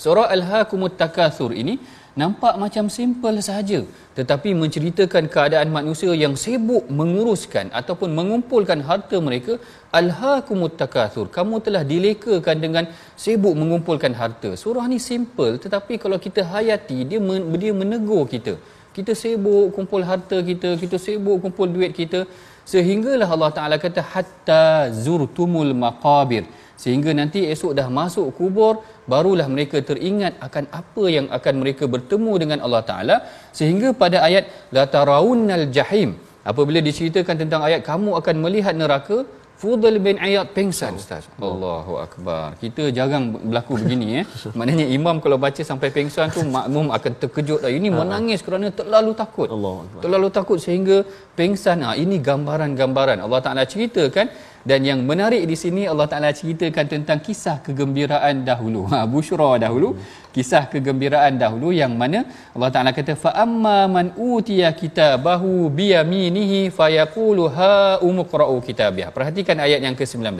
Surah 0.04 0.28
Al-Hakumut 0.34 0.94
Takathur 1.02 1.50
ini 1.62 1.74
nampak 2.20 2.54
macam 2.62 2.86
simple 2.96 3.40
sahaja 3.46 3.80
tetapi 4.18 4.50
menceritakan 4.62 5.24
keadaan 5.34 5.68
manusia 5.76 6.12
yang 6.22 6.34
sibuk 6.42 6.84
menguruskan 6.98 7.72
ataupun 7.80 8.10
mengumpulkan 8.18 8.80
harta 8.88 9.16
mereka 9.28 9.56
Al-Hakumut 10.00 10.74
Takathur. 10.80 11.26
Kamu 11.36 11.58
telah 11.66 11.82
dilekakan 11.92 12.56
dengan 12.64 12.84
sibuk 13.24 13.54
mengumpulkan 13.60 14.14
harta. 14.20 14.52
Surah 14.62 14.86
ni 14.92 15.00
simple 15.10 15.58
tetapi 15.64 15.98
kalau 16.04 16.20
kita 16.26 16.44
hayati 16.52 16.98
dia 17.10 17.18
dia 17.62 17.74
menegur 17.82 18.24
kita. 18.34 18.54
Kita 18.96 19.12
sibuk 19.16 19.72
kumpul 19.74 20.02
harta 20.04 20.38
kita, 20.44 20.70
kita 20.82 20.96
sibuk 21.00 21.40
kumpul 21.42 21.64
duit 21.74 21.92
kita 21.96 22.28
sehinggalah 22.72 23.28
Allah 23.34 23.50
Taala 23.56 23.76
kata 23.84 24.02
hatta 24.12 24.64
zurtumul 25.04 25.72
maqabir. 25.84 26.44
Sehingga 26.82 27.10
nanti 27.18 27.40
esok 27.52 27.72
dah 27.78 27.86
masuk 27.98 28.26
kubur 28.38 28.82
barulah 29.12 29.46
mereka 29.54 29.78
teringat 29.88 30.34
akan 30.46 30.64
apa 30.80 31.04
yang 31.16 31.26
akan 31.36 31.54
mereka 31.62 31.84
bertemu 31.94 32.32
dengan 32.42 32.58
Allah 32.66 32.82
Taala. 32.90 33.16
Sehingga 33.58 33.94
pada 34.02 34.18
ayat 34.28 34.44
la 34.76 34.84
tarawunnal 34.94 35.66
jahim. 35.78 36.18
Apabila 36.50 36.82
diceritakan 36.88 37.36
tentang 37.42 37.62
ayat 37.68 37.80
kamu 37.86 38.10
akan 38.20 38.36
melihat 38.44 38.74
neraka 38.74 39.22
Fudal 39.62 39.96
bin 40.06 40.16
Ayat 40.26 40.46
pengsan 40.56 40.98
ustaz. 41.00 41.24
Oh. 41.38 41.54
Allahu 41.54 41.92
akbar. 42.04 42.46
Kita 42.62 42.82
jarang 42.96 43.24
berlaku 43.34 43.78
begini 43.80 44.06
eh. 44.20 44.24
Maknanya 44.58 44.86
imam 44.96 45.16
kalau 45.24 45.38
baca 45.44 45.62
sampai 45.70 45.88
pengsan 45.96 46.34
tu 46.36 46.42
makmum 46.56 46.86
akan 46.96 47.12
terkejut 47.22 47.60
dah. 47.64 47.70
Ini 47.78 47.88
ha. 47.94 47.96
menangis 48.02 48.42
kerana 48.46 48.74
terlalu 48.80 49.12
takut. 49.22 49.48
Allah 49.54 49.74
Terlalu 50.04 50.28
takut 50.38 50.58
sehingga 50.64 50.96
pengsan. 51.38 51.86
Ha, 51.86 51.94
ini 52.04 52.18
gambaran-gambaran 52.28 53.22
Allah 53.26 53.40
Taala 53.44 53.62
ceritakan 53.74 54.26
dan 54.62 54.80
yang 54.86 55.00
menarik 55.10 55.42
di 55.50 55.56
sini 55.58 55.82
Allah 55.90 56.06
Taala 56.10 56.30
ceritakan 56.30 56.86
tentang 56.86 57.18
kisah 57.18 57.58
kegembiraan 57.66 58.46
dahulu. 58.46 58.86
Ha 58.90 58.98
busyra 59.10 59.58
dahulu, 59.64 59.98
kisah 60.34 60.70
kegembiraan 60.72 61.34
dahulu 61.42 61.74
yang 61.74 61.92
mana 61.98 62.22
Allah 62.54 62.70
Taala 62.74 62.90
kata 62.94 63.18
fa 63.18 63.34
amma 63.44 63.90
man 63.90 64.14
utiya 64.14 64.70
kitabahu 64.70 65.66
bi 65.78 65.90
yaminihi 65.94 66.70
fayaqulu 66.78 67.50
ha 67.58 67.98
umqra'u 68.10 68.56
kitabiah. 68.68 69.10
Perhatikan 69.10 69.58
ayat 69.66 69.82
yang 69.82 69.98
ke-19. 69.98 70.30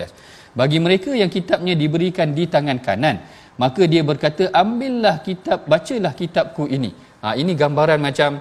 Bagi 0.55 0.79
mereka 0.79 1.11
yang 1.23 1.31
kitabnya 1.37 1.75
diberikan 1.75 2.31
di 2.31 2.47
tangan 2.47 2.79
kanan, 2.79 3.19
maka 3.59 3.83
dia 3.91 4.07
berkata 4.07 4.55
ambillah 4.55 5.19
kitab 5.27 5.67
bacalah 5.67 6.15
kitabku 6.15 6.71
ini. 6.71 6.95
Ha 7.27 7.35
ini 7.35 7.59
gambaran 7.59 7.99
macam 7.99 8.39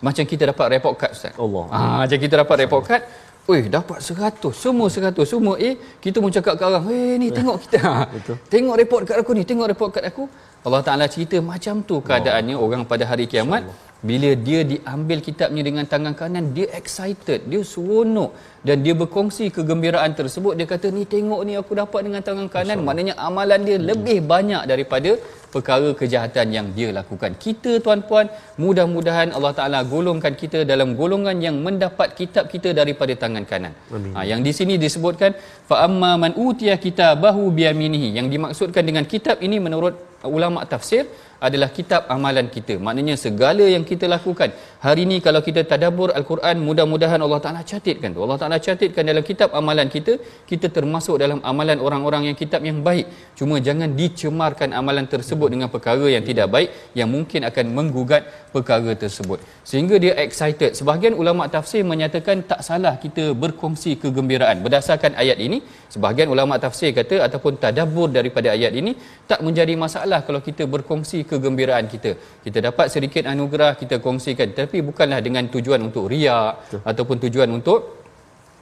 macam 0.00 0.24
kita 0.24 0.54
dapat 0.54 0.78
report 0.78 0.94
card 1.00 1.12
Ustaz. 1.18 1.34
Allah. 1.34 1.64
Ha 1.74 1.78
macam 2.06 2.18
kita 2.22 2.34
dapat 2.42 2.56
report 2.64 2.84
card 2.86 3.02
Weh, 3.48 3.66
dapat 3.66 3.98
seratus. 4.04 4.54
Semua 4.64 4.88
seratus. 4.92 5.26
Semua 5.26 5.54
A, 5.56 5.70
kita 6.04 6.16
pun 6.22 6.30
cakap 6.30 6.54
ke 6.60 6.62
orang, 6.68 6.84
eh 6.92 7.16
ni 7.16 7.28
tengok 7.32 7.56
kita. 7.64 7.80
Betul. 8.14 8.36
Tengok 8.52 8.74
report 8.82 9.02
kat 9.08 9.16
aku 9.22 9.30
ni, 9.38 9.42
tengok 9.48 9.66
report 9.72 9.90
kat 9.96 10.04
aku. 10.10 10.24
Allah 10.60 10.82
Ta'ala 10.84 11.04
cerita 11.08 11.40
macam 11.40 11.80
tu 11.80 11.96
keadaannya 12.04 12.54
oh. 12.54 12.64
orang 12.64 12.82
pada 12.84 13.08
hari 13.08 13.24
kiamat. 13.24 13.64
Bila 14.00 14.32
dia 14.32 14.60
diambil 14.64 15.18
kitabnya 15.20 15.60
dengan 15.60 15.84
tangan 15.84 16.16
kanan, 16.16 16.56
dia 16.56 16.72
excited, 16.72 17.44
dia 17.52 17.60
seronok 17.60 18.32
dan 18.64 18.80
dia 18.84 18.96
berkongsi 18.96 19.52
kegembiraan 19.52 20.16
tersebut. 20.16 20.56
Dia 20.56 20.64
kata, 20.64 20.88
ni 20.88 21.04
tengok 21.04 21.40
ni 21.44 21.52
aku 21.60 21.76
dapat 21.76 22.08
dengan 22.08 22.24
tangan 22.24 22.48
kanan. 22.48 22.80
Maknanya 22.80 23.14
amalan 23.20 23.60
dia 23.68 23.76
hmm. 23.76 23.86
lebih 23.92 24.18
banyak 24.24 24.62
daripada 24.64 25.20
perkara 25.54 25.88
kejahatan 26.00 26.46
yang 26.56 26.66
dia 26.76 26.88
lakukan. 26.98 27.30
Kita 27.44 27.72
tuan-puan, 27.84 28.26
mudah-mudahan 28.64 29.28
Allah 29.36 29.52
Taala 29.58 29.80
golongkan 29.94 30.34
kita 30.42 30.60
dalam 30.72 30.90
golongan 31.00 31.36
yang 31.46 31.56
mendapat 31.66 32.14
kitab 32.20 32.46
kita 32.52 32.70
daripada 32.80 33.14
tangan 33.22 33.44
kanan. 33.50 33.74
Ha, 34.16 34.26
yang 34.30 34.40
di 34.46 34.52
sini 34.58 34.76
disebutkan 34.84 35.34
fa 35.70 35.78
amma 35.86 36.12
man 36.22 36.34
utiya 36.46 36.76
kitabahu 36.86 37.44
biyaminihi. 37.58 38.10
Yang 38.18 38.28
dimaksudkan 38.34 38.84
dengan 38.90 39.04
kitab 39.14 39.38
ini 39.48 39.58
menurut 39.66 39.94
ulama 40.36 40.62
tafsir 40.72 41.04
adalah 41.46 41.68
kitab 41.76 42.04
amalan 42.14 42.46
kita. 42.56 42.74
Maknanya 42.86 43.14
segala 43.26 43.64
yang 43.74 43.84
kita 43.90 44.06
lakukan. 44.16 44.52
Hari 44.80 45.02
ini 45.04 45.16
kalau 45.24 45.40
kita 45.46 45.60
tadabbur 45.70 46.08
al-Quran, 46.18 46.56
mudah-mudahan 46.66 47.20
Allah 47.24 47.40
Taala 47.44 47.60
catatkan 47.70 48.16
tu. 48.16 48.20
Allah 48.24 48.38
Taala 48.40 48.56
catatkan 48.66 49.04
dalam 49.10 49.24
kitab 49.30 49.52
amalan 49.58 49.88
kita, 49.94 50.12
kita 50.50 50.72
termasuk 50.76 51.20
dalam 51.22 51.38
amalan 51.50 51.76
orang-orang 51.86 52.22
yang 52.28 52.36
kitab 52.42 52.64
yang 52.68 52.78
baik. 52.86 53.04
Cuma 53.38 53.60
jangan 53.66 53.92
dicemarkan 53.98 54.72
amalan 54.72 55.04
tersebut 55.14 55.52
dengan 55.52 55.68
perkara 55.74 56.06
yang 56.14 56.24
tidak 56.28 56.48
baik 56.54 56.68
yang 56.96 57.12
mungkin 57.12 57.44
akan 57.48 57.66
menggugat 57.76 58.24
perkara 58.54 58.96
tersebut. 59.02 59.44
Sehingga 59.68 60.00
dia 60.04 60.14
excited. 60.24 60.72
Sebahagian 60.78 61.12
ulama 61.12 61.44
tafsir 61.56 61.84
menyatakan 61.92 62.40
tak 62.52 62.64
salah 62.68 62.94
kita 63.04 63.36
berkongsi 63.42 64.00
kegembiraan 64.00 64.64
berdasarkan 64.64 65.12
ayat 65.24 65.36
ini. 65.48 65.60
Sebahagian 65.92 66.32
ulama 66.32 66.56
tafsir 66.64 66.96
kata 66.96 67.20
ataupun 67.28 67.60
tadabbur 67.60 68.08
daripada 68.16 68.48
ayat 68.56 68.72
ini 68.80 68.96
tak 69.28 69.44
menjadi 69.44 69.76
masalah 69.84 70.24
kalau 70.24 70.40
kita 70.48 70.64
berkongsi 70.64 71.20
kegembiraan 71.28 71.84
kita. 71.92 72.16
Kita 72.48 72.58
dapat 72.70 72.88
sedikit 72.96 73.28
anugerah 73.34 73.76
kita 73.76 74.00
kongsikan 74.08 74.48
tapi 74.70 74.86
bukanlah 74.86 75.18
dengan 75.18 75.50
tujuan 75.50 75.82
untuk 75.82 76.06
riak 76.06 76.78
ataupun 76.86 77.18
tujuan 77.26 77.50
untuk 77.50 78.06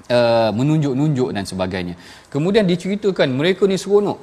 uh, 0.09 0.49
menunjuk-nunjuk 0.57 1.37
dan 1.37 1.45
sebagainya. 1.45 2.01
Kemudian 2.33 2.65
diceritakan 2.65 3.29
mereka 3.29 3.69
ni 3.69 3.77
seronok. 3.77 4.17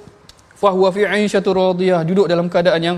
Fahuwa 0.57 0.89
fi 0.89 1.05
'aishatur 1.05 1.53
radiyah 1.53 2.01
duduk 2.01 2.25
dalam 2.25 2.49
keadaan 2.49 2.81
yang 2.81 2.97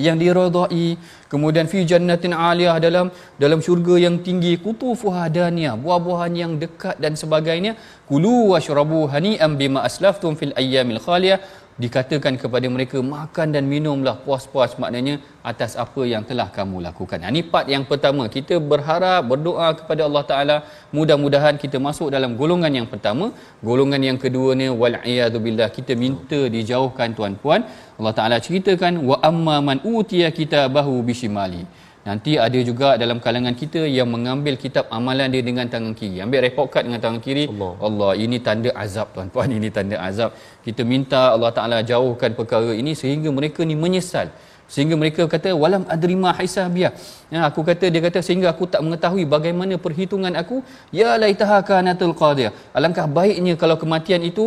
yang 0.00 0.16
diradai 0.16 0.96
kemudian 1.32 1.68
fi 1.68 1.84
jannatin 1.84 2.32
aliyah 2.32 2.76
dalam 2.80 3.06
dalam 3.36 3.60
syurga 3.60 4.00
yang 4.00 4.16
tinggi 4.26 4.56
kutufuha 4.56 5.28
daniyah 5.28 5.76
buah-buahan 5.76 6.32
yang 6.32 6.52
dekat 6.56 6.96
dan 6.96 7.12
sebagainya 7.12 7.76
kulu 8.08 8.56
washrabu 8.56 9.04
hani'an 9.12 9.60
bima 9.60 9.84
aslaftum 9.88 10.32
fil 10.40 10.54
ayyamil 10.56 11.00
khaliyah 11.06 11.44
dikatakan 11.84 12.34
kepada 12.42 12.66
mereka 12.74 12.98
makan 13.14 13.48
dan 13.54 13.64
minumlah 13.72 14.14
puas-puas 14.24 14.72
maknanya 14.82 15.14
atas 15.50 15.72
apa 15.84 16.02
yang 16.12 16.22
telah 16.30 16.46
kamu 16.56 16.76
lakukan. 16.86 17.18
Ini 17.30 17.42
part 17.52 17.66
yang 17.74 17.84
pertama. 17.90 18.24
Kita 18.36 18.56
berharap 18.72 19.22
berdoa 19.30 19.68
kepada 19.78 20.02
Allah 20.08 20.24
Taala 20.30 20.56
mudah-mudahan 20.96 21.56
kita 21.64 21.78
masuk 21.86 22.08
dalam 22.16 22.32
golongan 22.40 22.72
yang 22.78 22.88
pertama. 22.92 23.26
Golongan 23.68 24.02
yang 24.08 24.18
kedua 24.24 24.50
ni 24.60 24.68
wal 24.82 24.96
billah 25.44 25.70
kita 25.78 25.94
minta 26.04 26.40
dijauhkan 26.56 27.10
tuan-puan. 27.18 27.62
Allah 27.98 28.14
Taala 28.18 28.36
ceritakan 28.46 29.02
wa 29.10 29.16
amma 29.30 29.56
man 29.68 29.80
utiya 29.96 30.30
kitabahu 30.38 30.94
bishimali. 31.08 31.62
Nanti 32.08 32.32
ada 32.44 32.58
juga 32.68 32.88
dalam 33.02 33.18
kalangan 33.24 33.54
kita 33.60 33.80
yang 33.96 34.08
mengambil 34.14 34.54
kitab 34.62 34.90
amalan 34.96 35.30
dia 35.34 35.42
dengan 35.48 35.66
tangan 35.72 35.94
kiri. 36.00 36.18
Ambil 36.24 36.40
report 36.46 36.68
card 36.74 36.84
dengan 36.90 37.00
tangan 37.04 37.20
kiri. 37.26 37.44
Allah, 37.52 37.72
Allah 37.88 38.12
ini 38.24 38.38
tanda 38.46 38.70
azab 38.84 39.14
tuan-tuan. 39.14 39.48
Ini 39.58 39.68
tanda 39.76 39.96
azab. 40.08 40.30
Kita 40.66 40.82
minta 40.92 41.20
Allah 41.34 41.50
Ta'ala 41.58 41.78
jauhkan 41.90 42.30
perkara 42.38 42.70
ini 42.80 42.92
sehingga 43.02 43.30
mereka 43.38 43.60
ni 43.70 43.76
menyesal. 43.84 44.28
Sehingga 44.72 44.96
mereka 45.00 45.22
kata, 45.32 45.50
walam 45.62 45.82
adrima 45.94 46.30
hisabiyah. 46.38 46.92
Ya, 47.34 47.40
aku 47.48 47.60
kata, 47.68 47.86
dia 47.92 48.00
kata, 48.06 48.18
sehingga 48.26 48.48
aku 48.52 48.64
tak 48.72 48.80
mengetahui 48.84 49.24
bagaimana 49.34 49.76
perhitungan 49.84 50.32
aku. 50.42 50.56
Ya 50.98 51.10
laitaha 51.22 51.58
kanatul 51.70 52.14
qadiyah. 52.22 52.52
Alangkah 52.78 53.04
baiknya 53.18 53.54
kalau 53.62 53.76
kematian 53.82 54.24
itu 54.30 54.44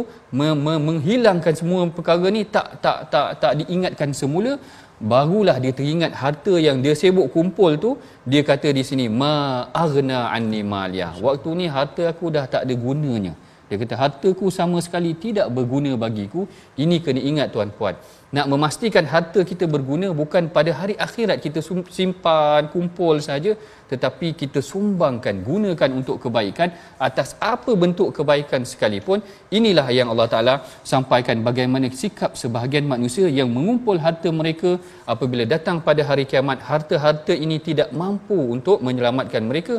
menghilangkan 0.87 1.53
semua 1.59 1.81
perkara 1.97 2.27
ni 2.37 2.41
tak 2.55 2.67
tak 2.85 2.97
tak 3.13 3.27
tak 3.43 3.53
diingatkan 3.61 4.09
semula 4.21 4.53
barulah 4.99 5.59
dia 5.63 5.75
teringat 5.75 6.15
harta 6.15 6.55
yang 6.55 6.79
dia 6.83 6.95
sibuk 6.95 7.27
kumpul 7.35 7.75
tu 7.75 7.91
dia 8.23 8.41
kata 8.47 8.71
di 8.71 8.83
sini 8.89 9.05
ma 9.11 9.67
aghna 9.83 10.31
anni 10.31 10.61
maliyah 10.63 11.19
waktu 11.19 11.49
ni 11.59 11.65
harta 11.67 12.07
aku 12.11 12.31
dah 12.35 12.45
tak 12.47 12.63
ada 12.67 12.75
gunanya 12.85 13.35
Dia 13.69 13.77
kata 13.81 13.95
hartaku 14.01 14.47
sama 14.57 14.77
sekali 14.85 15.11
tidak 15.25 15.47
berguna 15.57 15.91
bagiku. 16.03 16.41
Ini 16.83 16.97
kena 17.05 17.21
ingat 17.31 17.47
tuan-puan. 17.53 17.95
Nak 18.35 18.47
memastikan 18.51 19.05
harta 19.13 19.41
kita 19.51 19.65
berguna 19.73 20.07
bukan 20.21 20.43
pada 20.55 20.71
hari 20.79 20.95
akhirat 21.05 21.37
kita 21.45 21.59
simpan, 21.97 22.61
kumpul 22.73 23.17
saja 23.27 23.51
tetapi 23.91 24.27
kita 24.41 24.59
sumbangkan, 24.69 25.35
gunakan 25.49 25.89
untuk 25.99 26.17
kebaikan 26.23 26.69
atas 27.07 27.29
apa 27.53 27.71
bentuk 27.83 28.09
kebaikan 28.17 28.61
sekalipun. 28.71 29.21
Inilah 29.57 29.87
yang 29.97 30.09
Allah 30.13 30.27
Taala 30.33 30.55
sampaikan 30.93 31.45
bagaimana 31.49 31.89
sikap 32.01 32.33
sebahagian 32.41 32.85
manusia 32.93 33.29
yang 33.39 33.51
mengumpul 33.55 33.99
harta 34.05 34.31
mereka 34.41 34.73
apabila 35.13 35.45
datang 35.53 35.79
pada 35.87 36.01
hari 36.09 36.25
kiamat 36.31 36.59
harta-harta 36.71 37.33
ini 37.45 37.59
tidak 37.69 37.91
mampu 38.01 38.39
untuk 38.57 38.79
menyelamatkan 38.87 39.45
mereka. 39.51 39.77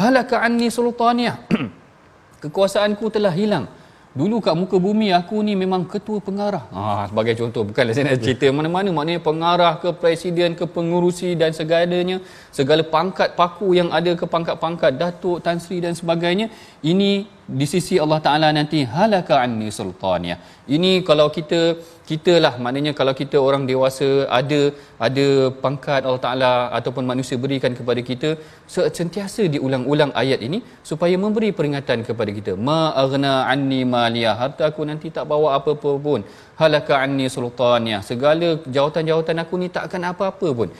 Halaka 0.00 0.38
anni 0.46 0.68
sultaniyah. 0.78 1.36
Kekuasaanku 2.46 3.10
telah 3.10 3.34
hilang. 3.34 3.66
Dulu 4.16 4.40
kat 4.40 4.56
muka 4.56 4.76
bumi 4.80 5.12
aku 5.12 5.44
ni 5.44 5.52
memang 5.52 5.84
ketua 5.92 6.18
pengarah. 6.24 6.64
Ha, 6.72 7.04
sebagai 7.12 7.36
contoh, 7.36 7.62
bukanlah 7.68 7.92
saya 7.92 8.08
nak 8.08 8.24
cerita 8.24 8.48
mana-mana. 8.48 8.88
Maknanya 8.88 9.20
pengarah 9.20 9.72
ke 9.82 9.92
presiden 9.92 10.56
ke 10.56 10.64
pengurusi 10.64 11.36
dan 11.36 11.52
segalanya. 11.52 12.16
Segala 12.48 12.80
pangkat 12.80 13.36
paku 13.36 13.76
yang 13.76 13.92
ada 13.92 14.16
ke 14.16 14.24
pangkat-pangkat 14.24 14.96
Datuk, 14.96 15.44
Tan 15.44 15.60
Sri 15.60 15.84
dan 15.84 15.92
sebagainya. 15.92 16.48
Ini 16.80 17.28
di 17.44 17.66
sisi 17.68 18.00
Allah 18.00 18.16
Ta'ala 18.24 18.48
nanti 18.56 18.88
halaka 18.88 19.36
anni 19.44 19.68
sultaniyah. 19.68 20.64
Ini 20.64 21.04
kalau 21.04 21.28
kita 21.28 21.76
kita 22.10 22.32
lah 22.44 22.52
maknanya 22.64 22.92
kalau 22.98 23.12
kita 23.20 23.36
orang 23.46 23.62
dewasa 23.70 24.08
ada 24.38 24.58
ada 25.06 25.26
pangkat 25.62 26.00
Allah 26.06 26.22
Taala 26.26 26.50
ataupun 26.78 27.04
manusia 27.10 27.36
berikan 27.44 27.72
kepada 27.78 28.00
kita 28.10 28.28
sentiasa 28.98 29.44
diulang-ulang 29.54 30.12
ayat 30.22 30.40
ini 30.48 30.58
supaya 30.90 31.14
memberi 31.24 31.50
peringatan 31.58 32.06
kepada 32.08 32.30
kita. 32.38 32.52
Ma 32.68 32.80
aghna 33.02 33.32
anni 33.54 33.80
maliya 33.94 34.34
harta 34.42 34.64
aku 34.70 34.86
nanti 34.90 35.10
tak 35.16 35.26
bawa 35.32 35.48
apa-apa 35.58 35.92
pun. 36.06 36.22
Halaka 36.60 36.94
anni 37.06 37.26
sultaniyah 37.36 38.02
segala 38.10 38.50
jawatan-jawatan 38.76 39.42
aku 39.44 39.54
ni 39.62 39.68
tak 39.76 39.86
akan 39.90 40.04
apa-apa 40.12 40.48
pun. 40.60 40.70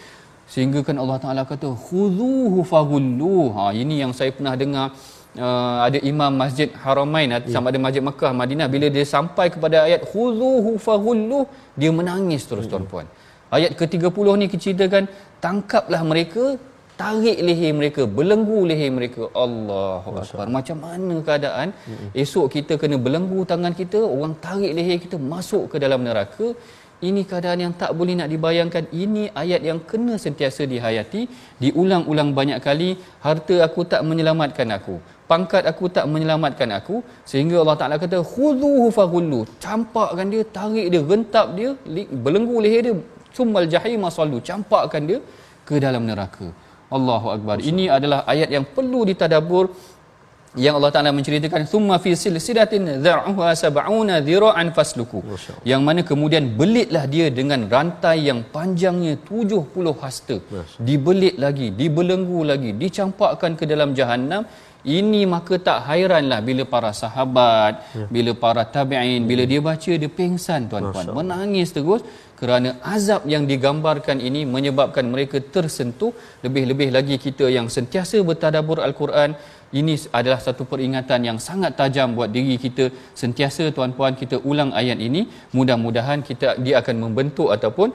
Sehingga 0.53 0.81
kan 0.87 0.97
Allah 1.03 1.19
Taala 1.25 1.43
kata 1.53 1.69
khuzuhu 1.87 2.63
faghullu 2.73 3.39
ha 3.57 3.65
ini 3.83 3.97
yang 4.03 4.15
saya 4.19 4.31
pernah 4.37 4.55
dengar 4.63 4.87
uh, 5.47 5.79
ada 5.87 5.99
imam 6.11 6.33
masjid 6.43 6.69
haramain 6.85 7.29
yeah. 7.33 7.53
sama 7.55 7.73
ada 7.73 7.81
masjid 7.87 8.03
Mekah 8.09 8.33
Madinah. 8.41 8.69
Bila 8.75 8.87
dia 8.97 9.05
sampai 9.17 9.47
kepada 9.55 9.77
ayat 9.89 10.03
khuzuhu 10.11 10.73
faghullu 10.87 11.41
dia 11.81 11.93
menangis 11.99 12.45
terus 12.51 12.67
tuan 12.73 12.87
puan 12.93 13.07
ayat 13.57 13.73
ke-30 13.79 14.27
ni 14.41 14.47
ceritakan 14.65 15.05
tangkaplah 15.45 16.03
mereka 16.13 16.45
tarik 17.01 17.39
leher 17.47 17.73
mereka 17.79 18.03
belenggu 18.19 18.61
leher 18.71 18.91
mereka. 18.99 19.23
Allahu 19.45 20.11
akbar. 20.23 20.47
Macam 20.57 20.77
mana 20.87 21.17
keadaan? 21.29 21.69
Mm-hmm. 21.77 22.09
esok 22.23 22.47
kita 22.57 22.75
kena 22.83 22.97
belenggu 23.07 23.41
tangan 23.53 23.75
kita 23.81 24.01
orang 24.15 24.35
tarik 24.47 24.73
leher 24.79 24.99
kita 25.05 25.19
masuk 25.33 25.65
ke 25.73 25.77
dalam 25.85 26.03
neraka. 26.09 26.49
Ini 27.09 27.23
keadaan 27.31 27.61
yang 27.61 27.73
tak 27.81 27.91
boleh 27.99 28.15
nak 28.19 28.29
dibayangkan. 28.33 28.85
Ini 29.05 29.23
ayat 29.43 29.61
yang 29.69 29.81
kena 29.91 30.15
sentiasa 30.25 30.65
dihayati 30.73 31.23
diulang-ulang 31.63 32.31
banyak 32.39 32.59
kali. 32.67 32.91
Harta 33.27 33.57
aku 33.67 33.85
tak 33.93 34.01
menyelamatkan 34.09 34.71
aku 34.79 34.97
pangkat 35.31 35.63
aku 35.71 35.85
tak 35.97 36.05
menyelamatkan 36.13 36.71
aku 36.79 36.97
sehingga 37.31 37.57
Allah 37.63 37.77
Taala 37.81 37.97
kata 38.05 38.19
khuzuhu 38.33 38.87
faghullu. 38.99 39.41
Campakkan 39.67 40.27
dia 40.35 40.43
tarik 40.57 40.87
dia 40.93 41.03
rentap 41.11 41.47
dia 41.59 41.71
belenggu 42.27 42.57
leher 42.67 42.83
dia 42.87 42.95
summal 43.37 43.67
jahim 43.75 44.01
masallu 44.07 44.39
campakkan 44.51 45.03
dia 45.11 45.19
ke 45.69 45.77
dalam 45.87 46.05
neraka. 46.11 46.49
Allahu 46.97 47.29
akbar. 47.35 47.57
Ini 47.71 47.85
adalah 47.97 48.21
ayat 48.33 48.49
yang 48.57 48.65
perlu 48.77 49.01
ditadabbur 49.11 49.65
yang 50.65 50.75
Allah 50.79 50.91
Taala 50.95 51.11
menceritakan 51.17 51.63
summa 51.73 51.97
fi 52.05 52.11
silsilatin 52.21 52.85
dhar'uha 53.07 53.49
sab'una 53.63 54.15
dhira'an 54.29 54.69
fasluku. 54.77 55.21
Yang 55.71 55.83
mana 55.87 56.01
kemudian 56.11 56.45
belitlah 56.61 57.05
dia 57.15 57.27
dengan 57.39 57.69
rantai 57.75 58.17
yang 58.29 58.41
panjangnya 58.55 59.15
70 59.29 59.93
hasta. 60.03 60.39
Dibelit 60.89 61.37
lagi 61.45 61.69
dibelenggu 61.81 62.41
lagi 62.53 62.73
dicampakkan 62.83 63.53
ke 63.61 63.67
dalam 63.73 63.93
jahanam 63.99 64.45
ini 64.87 65.21
maka 65.35 65.55
tak 65.69 65.79
hairanlah 65.89 66.39
bila 66.49 66.63
para 66.75 66.91
sahabat, 67.03 67.75
ya. 67.99 68.07
bila 68.15 68.33
para 68.45 68.63
tabi'in, 68.77 69.23
bila 69.31 69.43
dia 69.51 69.61
baca 69.69 69.93
dia 70.03 70.11
pengsan 70.19 70.71
tuan-tuan, 70.71 71.07
menangis 71.19 71.75
terus 71.77 72.03
kerana 72.41 72.71
azab 72.95 73.23
yang 73.33 73.45
digambarkan 73.51 74.19
ini 74.29 74.41
menyebabkan 74.55 75.05
mereka 75.13 75.41
tersentuh. 75.55 76.13
Lebih-lebih 76.45 76.89
lagi 76.97 77.17
kita 77.27 77.49
yang 77.57 77.67
sentiasa 77.77 78.21
bertadabbur 78.29 78.79
al-Quran 78.89 79.33
ini 79.75 79.95
adalah 80.19 80.39
satu 80.39 80.63
peringatan 80.71 81.27
yang 81.29 81.39
sangat 81.47 81.75
tajam 81.81 82.15
buat 82.19 82.31
diri 82.37 82.55
kita. 82.65 82.85
Sentiasa 83.23 83.65
tuan-puan 83.77 84.15
kita 84.21 84.39
ulang 84.51 84.71
ayat 84.81 84.99
ini. 85.09 85.27
Mudah-mudahan 85.57 86.23
kita 86.29 86.55
dia 86.65 86.79
akan 86.83 86.97
membentuk 87.05 87.51
ataupun 87.57 87.91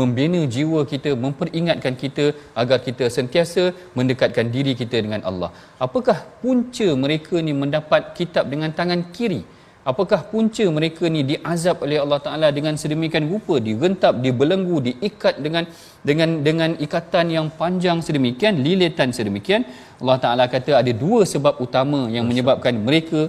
membina 0.00 0.40
jiwa 0.48 0.82
kita 0.92 1.12
memperingatkan 1.24 1.96
kita 2.04 2.32
agar 2.56 2.80
kita 2.80 3.06
sentiasa 3.16 3.76
mendekatkan 3.98 4.48
diri 4.48 4.72
kita 4.72 4.96
dengan 5.04 5.20
Allah. 5.28 5.52
Apakah 5.76 6.24
punca 6.40 6.88
mereka 7.04 7.36
ni 7.44 7.52
mendapat 7.52 8.16
kitab 8.16 8.48
dengan 8.48 8.72
tangan 8.72 9.02
kiri 9.12 9.42
apakah 9.90 10.20
punca 10.32 10.64
mereka 10.76 11.04
ni 11.14 11.20
diazab 11.30 11.84
oleh 11.86 11.98
Allah 12.04 12.20
Taala 12.26 12.48
dengan 12.56 12.74
sedemikian 12.82 13.24
rupa 13.32 13.56
digentap 13.68 14.14
dibelenggu 14.24 14.76
diikat 14.88 15.34
dengan 15.44 15.64
dengan 16.08 16.30
dengan 16.46 16.70
ikatan 16.86 17.26
yang 17.36 17.46
panjang 17.60 18.00
sedemikian 18.06 18.60
lilitan 18.66 19.12
sedemikian? 19.18 19.64
Allah 20.02 20.18
Taala 20.24 20.44
kata 20.54 20.72
ada 20.82 20.92
dua 21.04 21.22
sebab 21.34 21.60
utama 21.66 22.00
yang 22.16 22.26
menyebabkan 22.30 22.76
mereka 22.88 23.22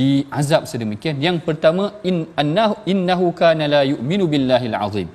diazab 0.00 0.62
sedemikian. 0.70 1.16
Yang 1.26 1.38
pertama 1.46 1.84
in 2.10 2.16
annahu 2.42 2.76
innahu 2.92 3.26
kana 3.40 3.64
la 3.74 3.82
yu'minu 3.92 4.26
billahil 4.34 4.76
azim 4.86 5.08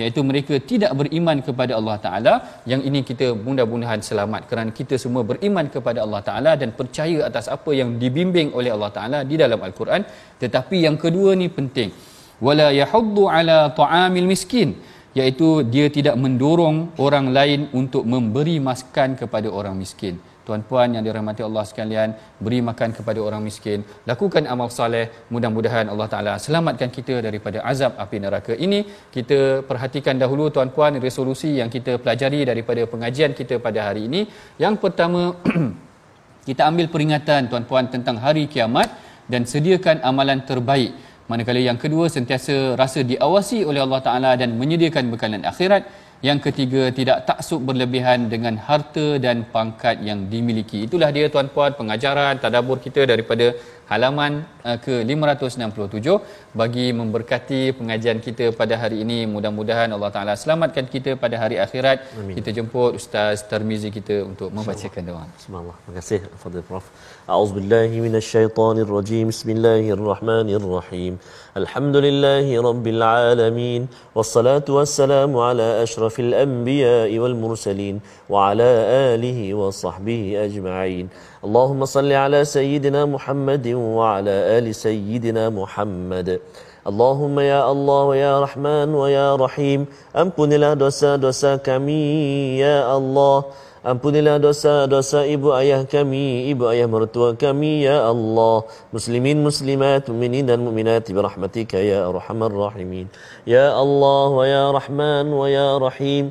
iaitu 0.00 0.20
mereka 0.30 0.54
tidak 0.70 0.92
beriman 1.00 1.38
kepada 1.46 1.72
Allah 1.78 1.96
Taala. 2.04 2.34
Yang 2.72 2.82
ini 2.88 3.00
kita 3.10 3.26
mudah-mudahan 3.46 4.00
selamat 4.10 4.48
kerana 4.50 4.70
kita 4.78 4.96
semua 5.04 5.22
beriman 5.30 5.68
kepada 5.74 6.00
Allah 6.04 6.22
Taala 6.28 6.52
dan 6.60 6.72
percaya 6.80 7.18
atas 7.28 7.46
apa 7.56 7.70
yang 7.80 8.00
dibimbing 8.02 8.50
oleh 8.58 8.72
Allah 8.76 8.92
Taala 8.96 9.18
di 9.30 9.36
dalam 9.42 9.60
al-Quran. 9.68 10.02
Tetapi 10.42 10.76
yang 10.86 10.96
kedua 11.04 11.36
ni 11.42 11.48
penting. 11.58 11.92
Wala 12.46 12.68
yahuddu 12.80 13.24
ala 13.30 13.58
ta'amil 13.80 14.26
miskin 14.26 14.70
iaitu 15.18 15.62
dia 15.72 15.86
tidak 15.96 16.16
mendorong 16.24 16.76
orang 17.06 17.26
lain 17.36 17.60
untuk 17.80 18.02
memberi 18.12 18.56
makan 18.68 19.14
kepada 19.20 19.48
orang 19.58 19.76
miskin 19.82 20.16
tuan-puan 20.46 20.88
yang 20.94 21.04
dirahmati 21.06 21.42
Allah 21.48 21.64
sekalian 21.70 22.08
beri 22.44 22.58
makan 22.68 22.90
kepada 22.98 23.20
orang 23.26 23.42
miskin. 23.48 23.80
Lakukan 24.10 24.44
amal 24.54 24.68
soleh 24.78 25.04
mudah-mudahan 25.34 25.86
Allah 25.92 26.08
taala 26.12 26.34
selamatkan 26.46 26.90
kita 26.96 27.14
daripada 27.26 27.58
azab 27.72 27.94
api 28.04 28.16
neraka 28.24 28.52
ini. 28.66 28.80
Kita 29.16 29.62
perhatikan 29.70 30.18
dahulu 30.22 30.50
tuan-puan 30.54 30.98
resolusi 31.06 31.50
yang 31.60 31.70
kita 31.76 31.94
pelajari 32.02 32.42
daripada 32.50 32.82
pengajian 32.92 33.32
kita 33.40 33.56
pada 33.66 33.80
hari 33.88 34.04
ini. 34.10 34.22
Yang 34.64 34.76
pertama 34.84 35.22
kita 36.48 36.62
ambil 36.70 36.86
peringatan 36.94 37.46
tuan-puan 37.50 37.86
tentang 37.94 38.18
hari 38.24 38.44
kiamat 38.50 38.90
dan 39.32 39.42
sediakan 39.46 40.02
amalan 40.10 40.42
terbaik. 40.50 40.92
Manakala 41.30 41.60
yang 41.62 41.78
kedua 41.78 42.10
sentiasa 42.10 42.74
rasa 42.74 43.00
diawasi 43.06 43.62
oleh 43.62 43.80
Allah 43.80 44.00
taala 44.06 44.30
dan 44.40 44.58
menyediakan 44.60 45.06
bekalan 45.12 45.46
akhirat 45.46 45.86
yang 46.26 46.38
ketiga, 46.46 46.82
tidak 46.98 47.18
taksub 47.28 47.60
berlebihan 47.68 48.30
dengan 48.32 48.54
harta 48.66 49.06
dan 49.24 49.42
pangkat 49.54 49.96
yang 50.08 50.18
dimiliki. 50.32 50.78
Itulah 50.86 51.10
dia 51.16 51.26
tuan-puan 51.34 51.74
pengajaran 51.78 52.38
tadabur 52.44 52.78
kita 52.84 53.02
daripada 53.12 53.46
halaman 53.90 54.32
uh, 54.68 54.78
ke-567 54.84 56.08
bagi 56.60 56.86
memberkati 57.00 57.60
pengajian 57.78 58.18
kita 58.26 58.46
pada 58.60 58.78
hari 58.82 59.02
ini. 59.04 59.18
Mudah-mudahan 59.34 59.90
Allah 59.96 60.10
Taala 60.14 60.34
selamatkan 60.42 60.86
kita 60.94 61.18
pada 61.24 61.36
hari 61.42 61.58
akhirat. 61.66 61.98
Amin. 62.20 62.34
Kita 62.38 62.54
jemput 62.58 62.94
Ustaz 63.00 63.42
Tarmizi 63.50 63.90
kita 63.98 64.18
untuk 64.30 64.48
membacakan 64.54 65.02
doa. 65.10 65.24
Bismillah. 65.36 65.76
Terima 65.82 65.94
kasih 65.98 66.20
Fadil 66.42 66.64
Prof. 66.70 66.86
أعوذ 67.30 67.52
بالله 67.54 67.90
من 68.02 68.14
الشيطان 68.18 68.78
الرجيم. 68.82 69.28
بسم 69.28 69.50
الله 69.50 69.90
الرحمن 69.94 70.48
الرحيم. 70.58 71.18
الحمد 71.56 71.96
لله 71.96 72.62
رب 72.62 72.86
العالمين 72.86 73.86
والصلاة 74.14 74.66
والسلام 74.68 75.30
على 75.36 75.82
أشرف 75.82 76.20
الأنبياء 76.20 77.18
والمرسلين 77.18 78.00
وعلى 78.26 78.70
آله 79.14 79.54
وصحبه 79.54 80.22
أجمعين. 80.46 81.06
اللهم 81.46 81.84
صل 81.84 82.12
على 82.12 82.44
سيدنا 82.44 83.06
محمد 83.06 83.66
وعلى 83.68 84.58
آل 84.58 84.74
سيدنا 84.74 85.50
محمد. 85.50 86.40
اللهم 86.90 87.36
يا 87.40 87.70
الله 87.72 88.16
يا 88.16 88.34
رحمن 88.42 88.88
ويا 88.94 89.36
رحيم 89.36 89.86
أمكن 90.16 90.50
لا 90.50 90.74
دوسا 90.74 91.16
دوسا 91.16 91.56
كمي 91.56 92.58
يا 92.58 92.96
الله. 92.98 93.70
Ampunilah 93.82 94.38
dosa-dosa 94.38 95.26
ibu 95.26 95.50
ayah 95.58 95.82
kami, 95.82 96.46
ibu 96.54 96.70
ayah 96.70 96.86
mertua 96.86 97.34
kami, 97.34 97.82
ya 97.82 98.06
Allah. 98.06 98.62
Muslimin, 98.94 99.42
muslimat, 99.42 100.06
muminin 100.06 100.46
dan 100.46 100.62
muminat, 100.62 101.02
birahmatika 101.10 101.82
ya 101.82 102.06
arhamar 102.06 102.54
rahimin. 102.54 103.10
Ya 103.42 103.74
Allah 103.74 104.26
wa 104.30 104.44
ya 104.46 104.70
Rahman 104.70 105.34
wa 105.34 105.50
ya 105.50 105.82
Rahim. 105.82 106.30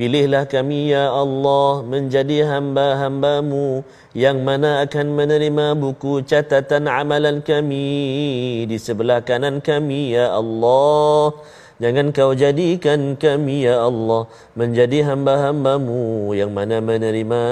Pilihlah 0.00 0.48
kami 0.48 0.96
ya 0.96 1.12
Allah 1.12 1.84
menjadi 1.84 2.48
hamba-hambamu 2.56 3.84
yang 4.16 4.40
mana 4.40 4.80
akan 4.88 5.12
menerima 5.12 5.76
buku 5.76 6.24
catatan 6.24 6.88
amalan 6.88 7.44
kami 7.44 8.64
di 8.64 8.80
sebelah 8.80 9.20
kanan 9.20 9.60
kami 9.60 10.16
ya 10.16 10.32
Allah. 10.32 11.36
Jangan 11.78 12.10
kau 12.10 12.34
jadikan 12.34 13.14
kami 13.14 13.62
ya 13.62 13.86
Allah 13.86 14.26
menjadi 14.58 15.14
hamba-hambamu 15.14 16.34
yang 16.34 16.50
mana 16.50 16.82
menerima 16.82 17.42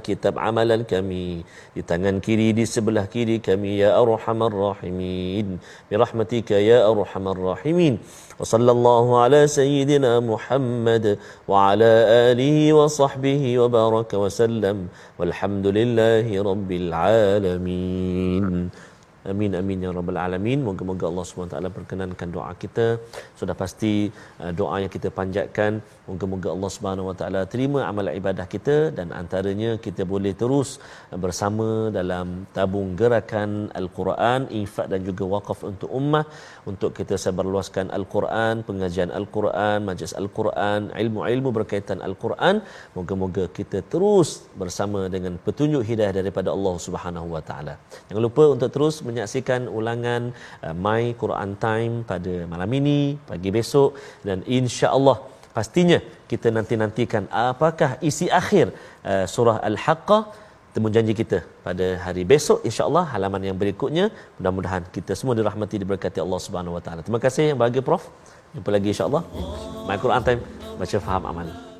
kitab 0.00 0.40
amalan 0.40 0.88
kami. 0.88 1.44
Di 1.76 1.84
tangan 1.84 2.16
kiri 2.24 2.56
di 2.56 2.64
sebelah 2.64 3.04
kiri 3.04 3.44
kami 3.44 3.84
ya 3.84 3.92
arhamar 4.00 4.48
rahimin. 4.48 5.60
Bi 5.92 5.94
rahmatika 6.00 6.56
ya 6.56 6.88
arhamar 6.88 7.36
rahimin. 7.36 8.00
Wa 8.40 8.48
sallallahu 8.48 9.20
ala 9.20 9.44
sayyidina 9.44 10.16
Muhammad 10.24 11.20
wa 11.44 11.76
ala 11.76 11.92
alihi 12.32 12.72
wa 12.72 12.88
sahbihi 12.88 13.60
wa 13.60 13.68
baraka 13.68 14.16
wa 14.16 14.32
sallam. 14.32 14.88
Walhamdulillahi 15.20 16.40
rabbil 16.40 16.88
alamin 16.88 18.72
Amin 19.32 19.52
amin 19.60 19.84
ya 19.84 19.90
rabbal 19.98 20.20
alamin. 20.20 20.60
Moga-moga 20.68 21.04
Allah 21.10 21.24
SWT 21.24 21.56
perkenankan 21.78 22.28
doa 22.36 22.52
kita. 22.62 22.86
Sudah 23.40 23.56
pasti 23.62 23.92
uh, 24.44 24.52
doa 24.58 24.76
yang 24.84 24.92
kita 24.96 25.08
panjatkan 25.18 25.80
moga-moga 26.08 26.48
Allah 26.54 26.70
Subhanahu 26.76 27.06
Wa 27.10 27.16
Taala 27.20 27.40
terima 27.52 27.80
amal 27.90 28.08
ibadah 28.20 28.46
kita 28.54 28.76
dan 28.98 29.08
antaranya 29.20 29.70
kita 29.86 30.02
boleh 30.12 30.32
terus 30.42 30.70
bersama 31.24 31.68
dalam 31.98 32.26
tabung 32.56 32.88
gerakan 33.00 33.50
Al-Quran, 33.80 34.40
infak 34.60 34.86
dan 34.92 35.00
juga 35.08 35.24
wakaf 35.34 35.60
untuk 35.70 35.90
ummah 36.00 36.24
untuk 36.70 36.90
kita 36.98 37.16
sebarluaskan 37.24 37.88
Al-Quran, 37.98 38.64
pengajian 38.68 39.10
Al-Quran, 39.18 39.78
majlis 39.88 40.14
Al-Quran, 40.22 40.80
ilmu-ilmu 41.02 41.50
berkaitan 41.58 42.00
Al-Quran. 42.08 42.56
Moga-moga 42.96 43.44
kita 43.58 43.80
terus 43.92 44.28
bersama 44.62 45.02
dengan 45.14 45.34
petunjuk 45.46 45.82
hidayah 45.90 46.14
daripada 46.20 46.48
Allah 46.56 46.74
Subhanahu 46.86 47.28
Wa 47.36 47.42
Taala. 47.48 47.74
Jangan 48.08 48.22
lupa 48.28 48.44
untuk 48.54 48.70
terus 48.74 48.96
menyaksikan 49.08 49.62
ulangan 49.78 50.22
uh, 50.66 50.74
My 50.86 51.04
Quran 51.22 51.50
Time 51.66 51.94
pada 52.12 52.34
malam 52.52 52.70
ini, 52.80 53.00
pagi 53.30 53.50
besok 53.58 53.90
dan 54.28 54.40
insya-Allah 54.58 55.33
pastinya 55.56 55.98
kita 56.30 56.50
nanti-nantikan 56.56 57.24
apakah 57.30 57.90
isi 58.08 58.26
akhir 58.40 58.66
uh, 59.10 59.24
surah 59.34 59.58
Al-Haqqah 59.70 60.22
temu 60.74 60.90
janji 60.94 61.14
kita 61.20 61.38
pada 61.66 61.86
hari 62.04 62.22
besok 62.32 62.66
insya-Allah 62.68 63.04
halaman 63.14 63.42
yang 63.48 63.56
berikutnya 63.62 64.06
mudah-mudahan 64.38 64.82
kita 64.96 65.14
semua 65.20 65.38
dirahmati 65.38 65.78
diberkati 65.82 66.18
Allah 66.24 66.40
Subhanahu 66.46 66.76
Wa 66.78 66.82
Taala. 66.86 67.00
Terima 67.06 67.22
kasih 67.26 67.54
yang 67.54 67.60
bahagia 67.62 67.84
Prof. 67.90 68.10
Jumpa 68.54 68.70
lagi 68.74 68.90
insya-Allah. 68.94 69.22
My 69.86 69.98
Quran 70.02 70.22
Time 70.26 70.42
baca 70.82 70.98
faham 71.06 71.24
amal. 71.30 71.73